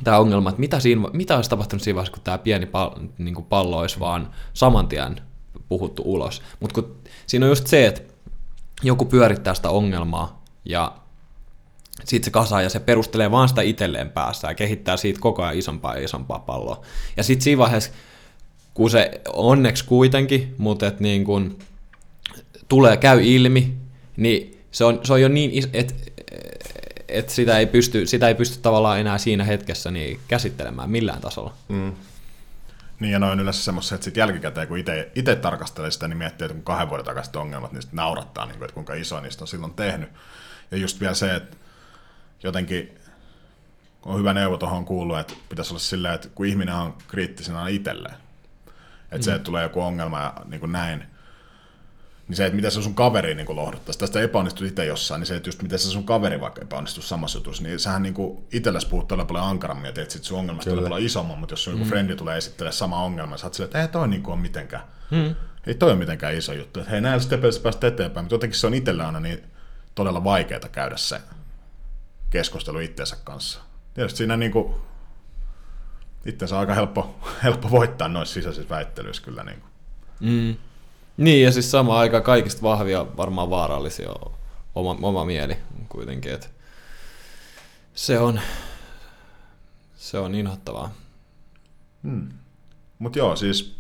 [0.04, 3.36] tämä ongelma, että mitä, siinä, mitä olisi tapahtunut siinä vaiheessa, kun tämä pieni pallo, niin
[3.36, 5.22] kuin pallo olisi vaan saman tien
[5.70, 6.42] puhuttu ulos.
[6.60, 6.84] Mutta
[7.28, 8.02] siinä on just se, että
[8.84, 10.92] joku pyörittää sitä ongelmaa ja
[12.06, 15.58] sitten se kasaa ja se perustelee vaan sitä itselleen päässä ja kehittää siitä koko ajan
[15.58, 16.82] isompaa ja isompaa palloa.
[17.18, 17.92] Ja sitten siinä vaiheessa,
[18.74, 21.58] kun se onneksi kuitenkin, mutta et niin kun
[22.68, 23.78] tulee, käy ilmi,
[24.18, 25.94] niin se on, se on jo niin, että
[27.08, 31.54] että sitä, ei pysty, sitä ei pysty tavallaan enää siinä hetkessä niin käsittelemään millään tasolla.
[31.68, 31.96] Mm.
[33.00, 34.78] Niin ja noin yleensä semmoisia, että sitten jälkikäteen kun
[35.16, 38.58] itse tarkastelee sitä, niin miettii, että kun kahden vuoden takaisin ongelmat, niin sitten naurattaa, niin
[38.58, 40.10] kuin, että kuinka iso niistä on silloin tehnyt.
[40.72, 41.58] Ja just vielä se, että
[42.44, 43.00] jotenkin
[44.06, 48.16] on hyvä neuvo tuohon kuullut, että pitäisi olla silleen, että kun ihminen on kriittisenä itselleen,
[49.04, 49.22] että mm.
[49.22, 51.04] se, että tulee joku ongelma ja niin kuin näin,
[52.28, 55.36] niin se, että miten se sun kaveri niin lohduttaisi, tästä epäonnistut itse jossain, niin se,
[55.36, 58.16] että just miten se sun kaveri vaikka epäonnistuu samassa jutussa, niin sähän niin
[58.52, 61.64] itsellesi puhut todella paljon ankarammin ja teet sit sun ongelmasta todella paljon isomman, mutta jos
[61.64, 61.80] sun mm.
[61.80, 64.36] joku frendi tulee esittelee sama ongelma, niin sä oot silleen, että ei toi niin ole
[64.36, 65.36] mitenkään, mm.
[65.68, 68.68] ei toi ole mitenkään iso juttu, että hei näillä stepeillä päästä eteenpäin, mutta jotenkin se
[68.68, 69.44] on itsellä aina niin
[69.96, 71.22] todella vaikeaa käydä se
[72.30, 73.60] keskustelu itsensä kanssa.
[73.94, 74.74] Tietysti siinä niin kuin,
[76.26, 79.44] itsensä on aika helppo, helppo voittaa noissa sisäisissä väittelyissä kyllä.
[79.44, 79.72] Niin, kuin.
[80.20, 80.56] Mm.
[81.18, 84.10] Niin ja siis sama aika kaikista vahvia, varmaan vaarallisia
[84.76, 85.58] oma, oma mieli
[85.90, 86.34] kuitenkin.
[86.34, 86.48] Että
[87.94, 88.40] se on,
[89.96, 90.92] se on inhottavaa.
[92.04, 92.30] Hmm.
[93.00, 93.76] Mutta joo, siis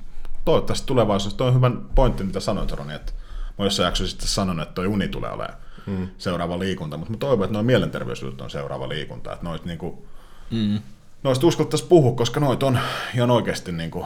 [0.45, 3.13] toivottavasti tulevaisuudessa, toi on hyvä pointti, mitä sanoit Roni, että
[3.57, 6.07] mä jossain jaksossa sitten sanonut, että toi uni tulee olemaan mm.
[6.17, 10.07] seuraava liikunta, mutta mä toivon, että noin mielenterveysjutut on seuraava liikunta, että noit niinku,
[10.51, 10.79] mm.
[11.23, 12.79] noista uskottaisiin puhua, koska noit on
[13.15, 14.05] ihan oikeasti niinku,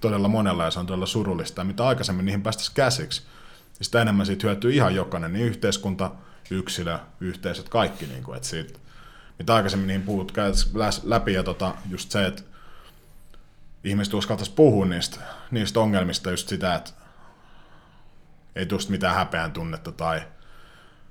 [0.00, 4.02] todella monella ja se on todella surullista, ja mitä aikaisemmin niihin päästäisiin käsiksi, niin sitä
[4.02, 6.10] enemmän siitä hyötyy ihan jokainen, niin yhteiskunta,
[6.50, 8.78] yksilö, yhteisöt, kaikki, niinku, että siitä,
[9.38, 10.32] mitä aikaisemmin niihin puhut,
[11.02, 12.42] läpi, ja tota, just se, että
[13.84, 15.20] ihmiset uskaltaisi puhua niistä,
[15.50, 16.90] niistä ongelmista, just sitä, että
[18.56, 20.22] ei tule mitään häpeän tunnetta tai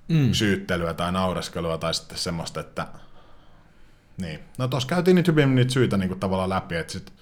[0.07, 0.33] mm.
[0.33, 2.87] syyttelyä tai naureskelua tai sitten semmoista, että
[4.17, 4.39] niin.
[4.57, 7.13] No tuossa käytiin niitä hyvin niitä syitä niin kuin tavallaan läpi, että sit,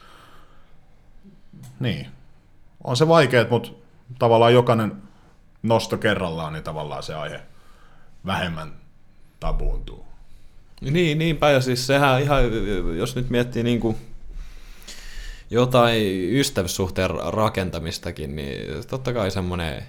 [1.80, 2.08] niin.
[2.84, 3.70] On se vaikeet, mutta
[4.20, 4.92] tavallaan jokainen
[5.64, 7.42] nosto kerrallaan, niin tavallaan se aihe
[8.26, 8.74] vähemmän
[9.40, 10.06] tabuuntuu.
[10.82, 12.44] Niin, niinpä, ja siis sehän ihan,
[12.98, 13.98] jos nyt miettii niin kuin
[15.50, 19.84] jotain ystävyyssuhteen rakentamistakin, niin totta kai semmoinen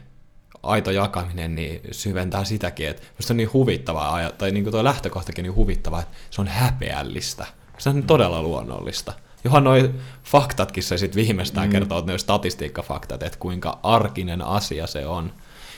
[0.62, 5.42] aito jakaminen niin syventää sitäkin, että se on niin huvittavaa, tai niin kuin tuo lähtökohtakin
[5.42, 7.46] niin huvittavaa, että se on häpeällistä.
[7.78, 9.12] Se on todella luonnollista.
[9.46, 9.90] Johan noi
[10.24, 11.72] faktatkin se sitten viimeistään mm.
[11.72, 15.32] kertoo, että ne statistiikkafaktat, että kuinka arkinen asia se on.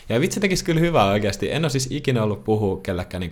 [0.08, 1.52] Ja vitsi tekisi kyllä hyvää oikeasti.
[1.52, 3.30] En ole siis ikinä ollut puhua kellekään niin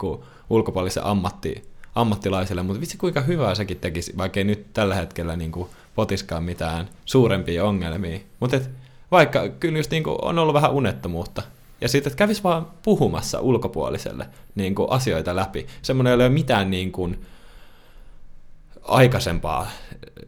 [0.51, 1.64] ulkopuolisen ammatti,
[1.95, 6.45] ammattilaisille, mutta vitsi kuinka hyvää sekin tekisi, vaikka ei nyt tällä hetkellä niin kuin potiskaan
[6.45, 8.18] mitään suurempia ongelmia.
[8.41, 8.61] Mutta
[9.11, 11.43] vaikka kyllä just niin kuin on ollut vähän unettomuutta.
[11.80, 15.66] Ja sitten, että kävisi vaan puhumassa ulkopuoliselle niin kuin asioita läpi.
[15.82, 17.26] Semmoinen ei ole mitään niin kuin,
[18.89, 19.70] aikaisempaa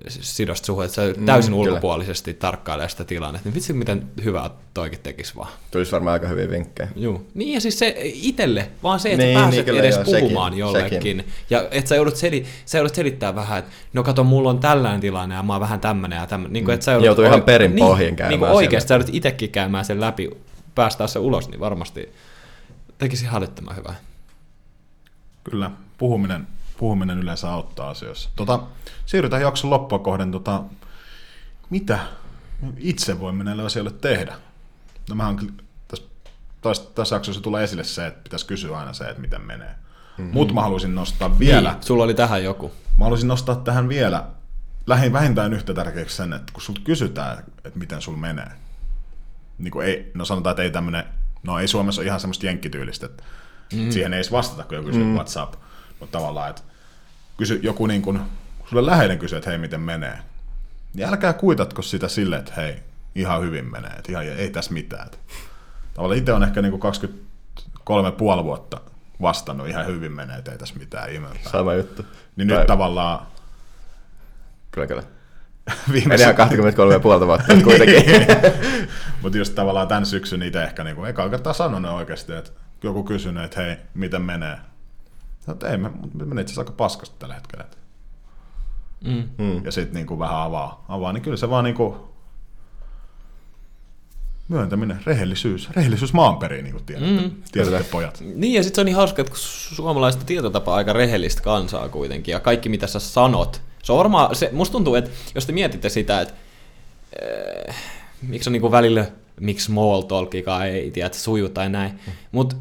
[0.09, 2.41] sidosta suhun, että se täysin mm, ulkopuolisesti kyllä.
[2.41, 5.49] tarkkailee sitä tilannetta, niin vitsi miten hyvää toikin tekisi vaan.
[5.71, 6.89] Tulisi varmaan aika hyviä vinkkejä.
[6.97, 7.23] Joo.
[7.35, 10.61] Niin ja siis se itelle, vaan se, että niin, pääset niin, edes joo, puhumaan sekin,
[10.61, 10.91] jollekin.
[10.91, 11.25] Sekin.
[11.51, 15.01] Ja että sä joudut, seli, sä joudut selittää vähän, että no kato, mulla on tällainen
[15.01, 16.53] tilanne ja mä oon vähän tämmöinen ja tämmöinen.
[16.53, 18.31] Niin kuin, että sä joudut Joutuu ihan perin niin, pohjin käymään.
[18.31, 20.31] Niin kuin oikeasti sä joudut itsekin käymään sen läpi,
[20.75, 22.13] päästää se ulos, niin varmasti
[22.99, 23.95] tekisi hälyttömän hyvää.
[25.45, 26.47] Kyllä, puhuminen
[26.79, 28.31] puhuminen yleensä auttaa asioissa.
[28.37, 28.61] Tota,
[29.07, 30.33] siirrytään jakson loppua kohden.
[30.33, 30.63] Tota,
[31.71, 31.99] mitä
[32.77, 34.35] itse voi näille asioille tehdä?
[35.09, 35.37] No mähän
[35.89, 36.07] tässä,
[36.61, 39.75] tässä, tässä jaksossa tulee esille se, että pitäisi kysyä aina se, että miten menee.
[40.19, 40.35] Mm-hmm.
[40.35, 41.73] Mutta mä haluaisin nostaa vielä...
[41.73, 42.73] Niin, sulla oli tähän joku.
[42.99, 44.25] Mä haluaisin nostaa tähän vielä
[44.87, 48.51] lähin vähintään yhtä tärkeäksi sen, että kun sulta kysytään, että miten sul menee,
[49.59, 51.05] niin kuin ei, no sanotaan, että ei tämmöinen,
[51.43, 53.23] no ei Suomessa ole ihan semmoista jenkkityylistä, että
[53.75, 53.91] mm.
[53.91, 55.15] siihen ei edes vastata, kun joku kysyy mm.
[55.15, 55.55] WhatsApp,
[56.01, 56.63] mutta tavallaan, että
[57.39, 58.21] kysy, joku niin kuin,
[58.71, 60.19] sulle läheinen kysyy, että hei, miten menee,
[60.95, 62.83] niin älkää kuitatko sitä silleen, että hei,
[63.15, 65.09] ihan hyvin menee, että ihan, ei tässä mitään.
[65.95, 68.81] Tavallaan itse on ehkä niin kuin 23 puoli vuotta
[69.23, 71.53] vastannut ihan hyvin menee, että ei tässä mitään ihmeempää.
[71.53, 72.05] Sama juttu.
[72.37, 72.59] Niin Tai...
[72.59, 73.27] nyt tavallaan...
[74.71, 75.03] Kyllä, kyllä.
[75.93, 76.13] Viimeisen...
[76.13, 78.05] En ihan 23 puolta vuotta kuitenkin.
[79.23, 82.51] Mutta just tavallaan tämän syksyn itse ehkä niin kuin, eka kertaa sanonut oikeasti, että
[82.83, 84.59] joku kysynyt, että hei, miten menee.
[85.49, 87.65] No, ei, me, me itse asiassa aika paskasti tällä hetkellä.
[89.05, 89.29] Mm.
[89.39, 89.65] Mm.
[89.65, 92.09] Ja sitten niinku vähän avaa, avaa, niin kyllä se vaan niinku
[94.49, 97.31] myöntäminen, rehellisyys, rehellisyys maanperiin, niin kuin tiedätte, mm.
[97.53, 98.23] tiedätte pojat.
[98.35, 102.33] Niin, ja sitten se on niin hauska, että kun suomalaista tietotapa aika rehellistä kansaa kuitenkin,
[102.33, 105.89] ja kaikki mitä sä sanot, se on varmaan, se, musta tuntuu, että jos te mietitte
[105.89, 106.35] sitä, että
[107.69, 107.77] äh,
[108.23, 109.07] miksi on niin kuin välillä,
[109.41, 112.13] miksi small talkikaan ei tiedä, että sujuu tai näin, mm.
[112.33, 112.57] mutta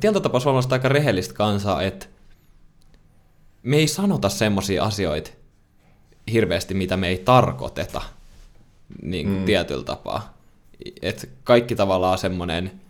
[0.00, 2.06] tietyllä tapaa suomalaiset aika rehellistä kansaa, että
[3.62, 5.30] me ei sanota semmoisia asioita
[6.32, 8.02] hirveästi, mitä me ei tarkoiteta
[9.02, 9.44] niin mm.
[9.44, 10.38] tietyllä tapaa.
[11.02, 12.80] Että kaikki tavallaan semmoinen,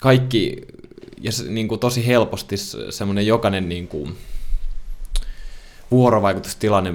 [0.00, 0.56] kaikki,
[1.20, 2.56] ja se, niin kuin tosi helposti
[2.90, 4.16] semmoinen jokainen niin kuin,
[5.90, 6.94] vuorovaikutustilanne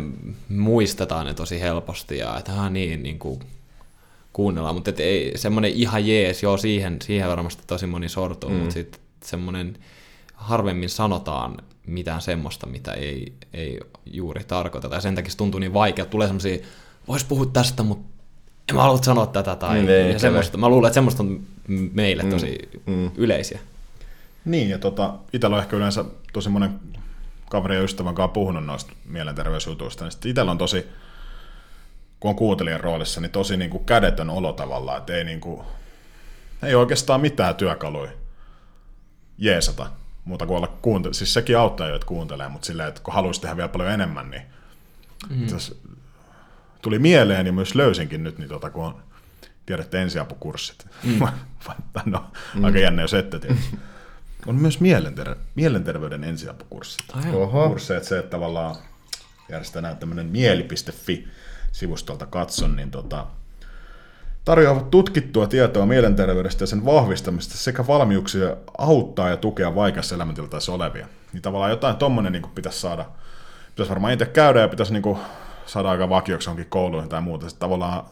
[0.50, 3.40] muistetaan ne tosi helposti ja että niin, niin kuin,
[4.34, 8.56] kuunnellaan, mutta ei semmoinen ihan jees, joo siihen, siihen varmasti tosi moni sortuu, mm.
[8.56, 9.78] mutta sitten semmoinen
[10.34, 11.58] harvemmin sanotaan
[11.88, 14.96] mitään semmoista, mitä ei, ei juuri tarkoiteta.
[14.96, 16.06] Ja sen takia se tuntuu niin vaikea.
[16.06, 16.58] Tulee semmoisia,
[17.08, 18.14] vois puhua tästä, mutta
[18.70, 19.56] en mä halua sanoa tätä.
[19.56, 20.58] Tai Mm, ei, ja semmoista.
[20.58, 21.40] Mä luulen, että semmoista on
[21.94, 23.12] meille tosi mm.
[23.16, 23.60] yleisiä.
[24.46, 26.80] Niin, ja tota, itsellä on ehkä yleensä tosi monen
[27.50, 30.86] kaverin ja ystävän kanssa puhunut noista mielenterveysjutuista, niin sitten itsellä on tosi,
[32.24, 35.62] kun on kuuntelijan roolissa, niin tosi niin kuin kädetön olo tavallaan, että ei, niin kuin,
[36.64, 38.12] ei oikeastaan mitään työkaluja
[39.38, 39.88] jeesata,
[40.26, 41.14] muuta kuin olla kuuntele.
[41.14, 44.32] Siis sekin auttaa jo, että kuuntelee, mutta silleen, että kun haluaisi tehdä vielä paljon enemmän,
[44.32, 44.42] niin
[45.30, 45.46] mm.
[46.82, 49.04] tuli mieleen ja myös löysinkin nyt, niin tota, kun on,
[49.66, 50.88] tiedätte ensiapukurssit.
[51.04, 51.20] Mm.
[52.06, 52.64] no, mm.
[52.64, 53.56] aika jännä, jos ette tiedä.
[54.46, 57.06] On myös mielenter- mielenterveyden ensiapukurssit.
[57.34, 57.70] Oho.
[57.70, 58.76] Kursseja, että se, että tavallaan
[59.50, 60.34] järjestetään tämmöinen
[61.74, 63.26] mieli.fi-sivustolta katson, niin tota,
[64.46, 71.08] tarjoavat tutkittua tietoa mielenterveydestä ja sen vahvistamista sekä valmiuksia auttaa ja tukea vaikeassa elämäntilanteessa olevia.
[71.34, 73.06] Niin tavallaan jotain tommonen niin pitäisi saada,
[73.70, 75.18] pitäisi varmaan itse käydä ja pitäisi niin
[75.66, 77.50] saada aika vakioksi johonkin kouluihin tai muuta.
[77.50, 78.06] Sitten tavallaan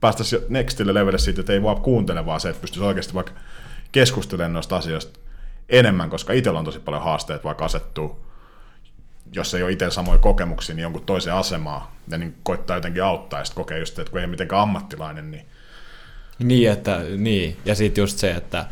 [0.00, 3.32] päästäisiin nextille levelle siitä, että ei vaan kuuntele, vaan se, että pystyisi oikeasti vaikka
[3.92, 5.20] keskustelemaan noista asioista
[5.68, 8.31] enemmän, koska itsellä on tosi paljon haasteita vaikka asettuu,
[9.32, 13.40] jos ei ole itse samoja kokemuksia, niin jonkun toisen asemaa ja niin koittaa jotenkin auttaa
[13.40, 15.46] ja sitten kokee just, että kun ei ole mitenkään ammattilainen, niin
[16.38, 17.56] Niin, että, niin.
[17.64, 18.66] ja sitten just se, että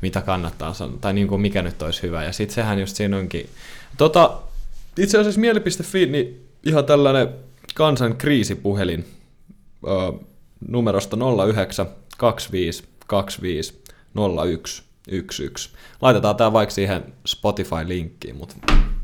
[0.00, 2.24] mitä kannattaa sanoa, tai niin kuin mikä nyt olisi hyvä.
[2.24, 3.50] Ja sitten sehän just siinä onkin.
[3.96, 4.38] Tota,
[4.98, 7.28] itse asiassa mieli.fi, niin ihan tällainen
[7.74, 9.04] kansan kriisipuhelin
[10.68, 11.86] numerosta 09
[12.18, 13.82] 25 25
[14.48, 15.78] 01 11.
[16.00, 18.54] Laitetaan tämä vaikka siihen Spotify-linkkiin, mutta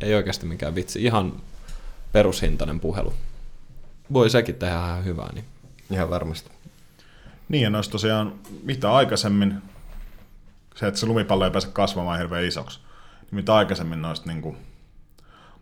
[0.00, 1.04] ei oikeasti mikään vitsi.
[1.04, 1.42] Ihan
[2.12, 3.14] perushintainen puhelu.
[4.12, 5.32] Voi sekin tehdä ihan hyvää.
[5.32, 5.44] Niin.
[5.90, 6.50] Ihan varmasti.
[7.48, 9.62] Niin, ja noissa tosiaan, mitä aikaisemmin,
[10.74, 12.80] se, että se lumipallo ei pääse kasvamaan hirveän isoksi,
[13.20, 14.56] niin mitä aikaisemmin noista niin kuin,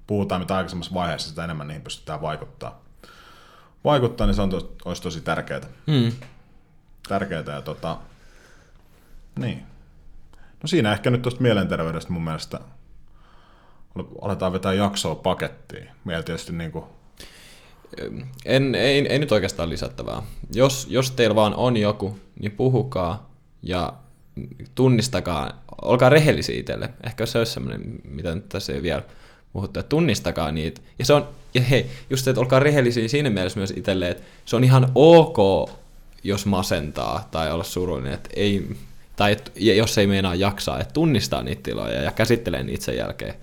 [0.06, 2.80] puhutaan, mitä aikaisemmassa vaiheessa, sitä enemmän niihin pystytään vaikuttaa.
[3.84, 5.60] Vaikuttaa, niin se on tos, olisi tosi tärkeää.
[5.86, 6.12] Mm.
[7.08, 7.98] Tärkeää, ja tota,
[9.38, 9.73] niin.
[10.64, 12.60] No siinä ehkä nyt tuosta mielenterveydestä mun mielestä
[14.22, 15.88] aletaan vetää jaksoa pakettiin.
[16.04, 16.84] Meillä tietysti niin kuin,
[18.44, 20.22] En, ei, ei nyt oikeastaan lisättävää.
[20.52, 23.30] Jos, jos teillä vaan on joku, niin puhukaa
[23.62, 23.92] ja
[24.74, 26.90] tunnistakaa, olkaa rehellisiä itselle.
[27.06, 29.02] Ehkä se olisi semmoinen, mitä nyt tässä ei vielä
[29.52, 30.80] puhuttu, että tunnistakaa niitä.
[30.98, 34.22] Ja se on, ja hei, just se, että olkaa rehellisiä siinä mielessä myös itselle, että
[34.44, 35.70] se on ihan ok,
[36.22, 38.76] jos masentaa tai olla surullinen, että ei,
[39.16, 43.34] tai et, jos ei meinaa jaksaa, että tunnistaa niitä tiloja ja käsittelee niitä sen jälkeen.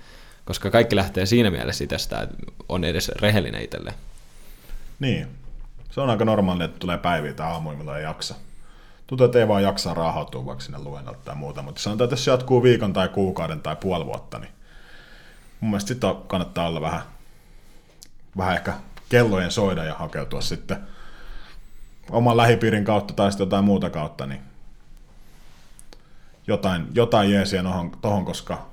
[0.46, 2.36] Koska kaikki lähtee siinä mielessä itsestä, että
[2.70, 3.96] on edes rehellinen itselleen.
[5.00, 5.28] Niin.
[5.92, 8.36] Se on aika normaali, että tulee päiviä tai aamuja, milloin ei jaksa.
[9.08, 12.28] Tuntuu, että ei vaan jaksa rahautua vaikka sinne luennolle tai muuta, mutta sanotaan, että jos
[12.28, 14.52] jatkuu viikon tai kuukauden tai puoli vuotta, niin
[15.60, 17.02] mun mielestä sitten kannattaa olla vähän,
[18.38, 18.74] vähän ehkä
[19.10, 20.78] kellojen soida ja hakeutua sitten
[22.10, 24.42] oman lähipiirin kautta tai sitten jotain muuta kautta, niin
[26.48, 28.70] jotain, jotain jeesiä tohon, tohon, koska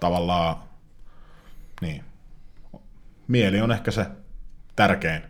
[0.00, 0.56] tavallaan
[1.80, 2.04] niin,
[3.28, 4.06] mieli on ehkä se
[4.76, 5.22] tärkein,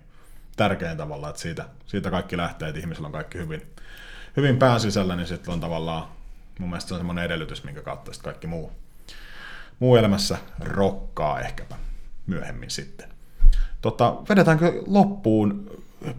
[0.57, 3.63] tärkein tavalla, että siitä, siitä kaikki lähtee, että ihmisillä on kaikki hyvin,
[4.37, 6.09] hyvin pään sisällä, niin sitten on tavallaan,
[6.59, 8.73] mun mielestä se on semmoinen edellytys, minkä kautta sitten kaikki muu,
[9.79, 11.77] muu elämässä rokkaa ehkäpä
[12.27, 13.09] myöhemmin sitten.
[13.83, 15.71] Tota, vedetäänkö loppuun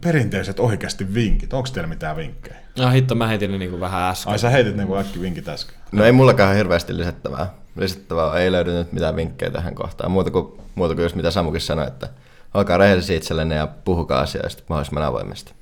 [0.02, 1.54] perinteiset oikeasti vinkit?
[1.54, 2.63] Onko teillä mitään vinkkejä?
[2.78, 4.32] No hitto, mä heitin ne niin kuin vähän äsken.
[4.32, 5.76] Ai sä heitit niinku äkki vinkit äsken.
[5.92, 7.54] No ei mullakaan hirveästi lisättävää.
[7.76, 10.12] Lisättävää ei löydy nyt mitään vinkkejä tähän kohtaan.
[10.12, 12.10] Muuta kuin, muuta kuin just mitä Samukin sanoi, että
[12.54, 15.54] olkaa rehellisiä itsellenne ja puhukaa asioista mahdollisimman avoimesti.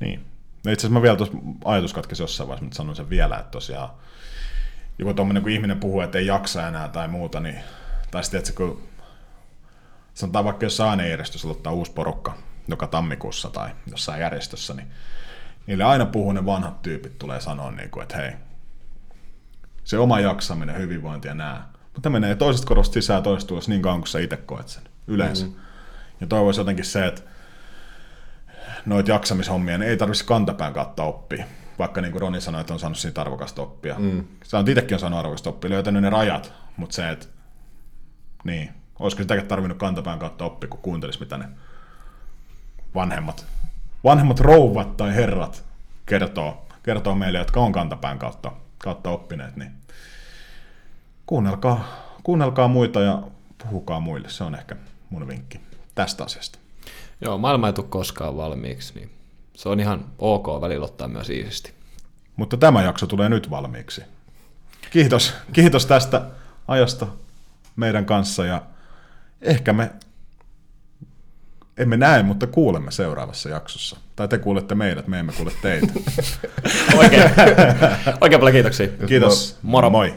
[0.00, 0.20] Niin.
[0.64, 3.50] No itse asiassa mä vielä tuossa ajatus katkesi jossain vaiheessa, mutta sanoin sen vielä, että
[3.50, 3.88] tosiaan
[4.98, 7.58] joku tommonen, kun ihminen puhuu, että ei jaksa enää tai muuta, niin,
[8.10, 8.82] tai sitten, että se kun
[10.14, 12.32] sanotaan vaikka jos ainejärjestys aloittaa uusi porukka
[12.68, 14.88] joka tammikuussa tai jossain järjestössä, niin
[15.66, 18.32] niille aina puhuu ne vanhat tyypit tulee sanoa, niin kuin, että hei,
[19.84, 21.72] se oma jaksaminen, hyvinvointi ja nää.
[21.94, 25.46] Mutta menee toisesta korosta sisään toisesta tulossa niin kauan, kun sä itse koet sen, yleensä.
[25.46, 25.54] Mm.
[26.20, 27.22] Ja toivoisi jotenkin se, että
[28.86, 31.44] noita jaksamishommia, niin ei tarvitsisi kantapään kautta oppia.
[31.78, 33.94] Vaikka niin kuin Roni sanoi, että on saanut siitä arvokasta oppia.
[33.98, 34.24] Mm.
[34.52, 37.26] On itsekin on saanut arvokasta oppia, löytänyt ne rajat, mutta se, että
[38.44, 41.48] niin, olisiko sitäkin tarvinnut kantapään kautta oppia, kun kuuntelisi, mitä ne
[42.94, 43.46] vanhemmat,
[44.06, 45.64] vanhemmat rouvat tai herrat
[46.06, 49.72] kertoo, kertoo meille, jotka on kantapään kautta, kautta oppineet, niin
[51.26, 51.84] kuunnelkaa,
[52.22, 53.22] kuunnelkaa muita ja
[53.62, 54.28] puhukaa muille.
[54.28, 54.76] Se on ehkä
[55.10, 55.60] mun vinkki
[55.94, 56.58] tästä asiasta.
[57.20, 59.10] Joo, maailma ei tule koskaan valmiiksi, niin
[59.54, 61.72] se on ihan ok välillä ottaa myös iisisti.
[62.36, 64.02] Mutta tämä jakso tulee nyt valmiiksi.
[64.90, 66.22] Kiitos, kiitos tästä
[66.68, 67.06] ajasta
[67.76, 68.62] meidän kanssa ja
[69.42, 69.90] ehkä me
[71.76, 73.96] emme näe, mutta kuulemme seuraavassa jaksossa.
[74.16, 75.86] Tai te kuulette meidät, me emme kuule teitä.
[76.98, 77.22] Oikein,
[78.20, 78.88] oikein paljon kiitoksia.
[79.06, 79.58] Kiitos.
[79.62, 79.90] Moro.
[79.90, 80.14] Moi.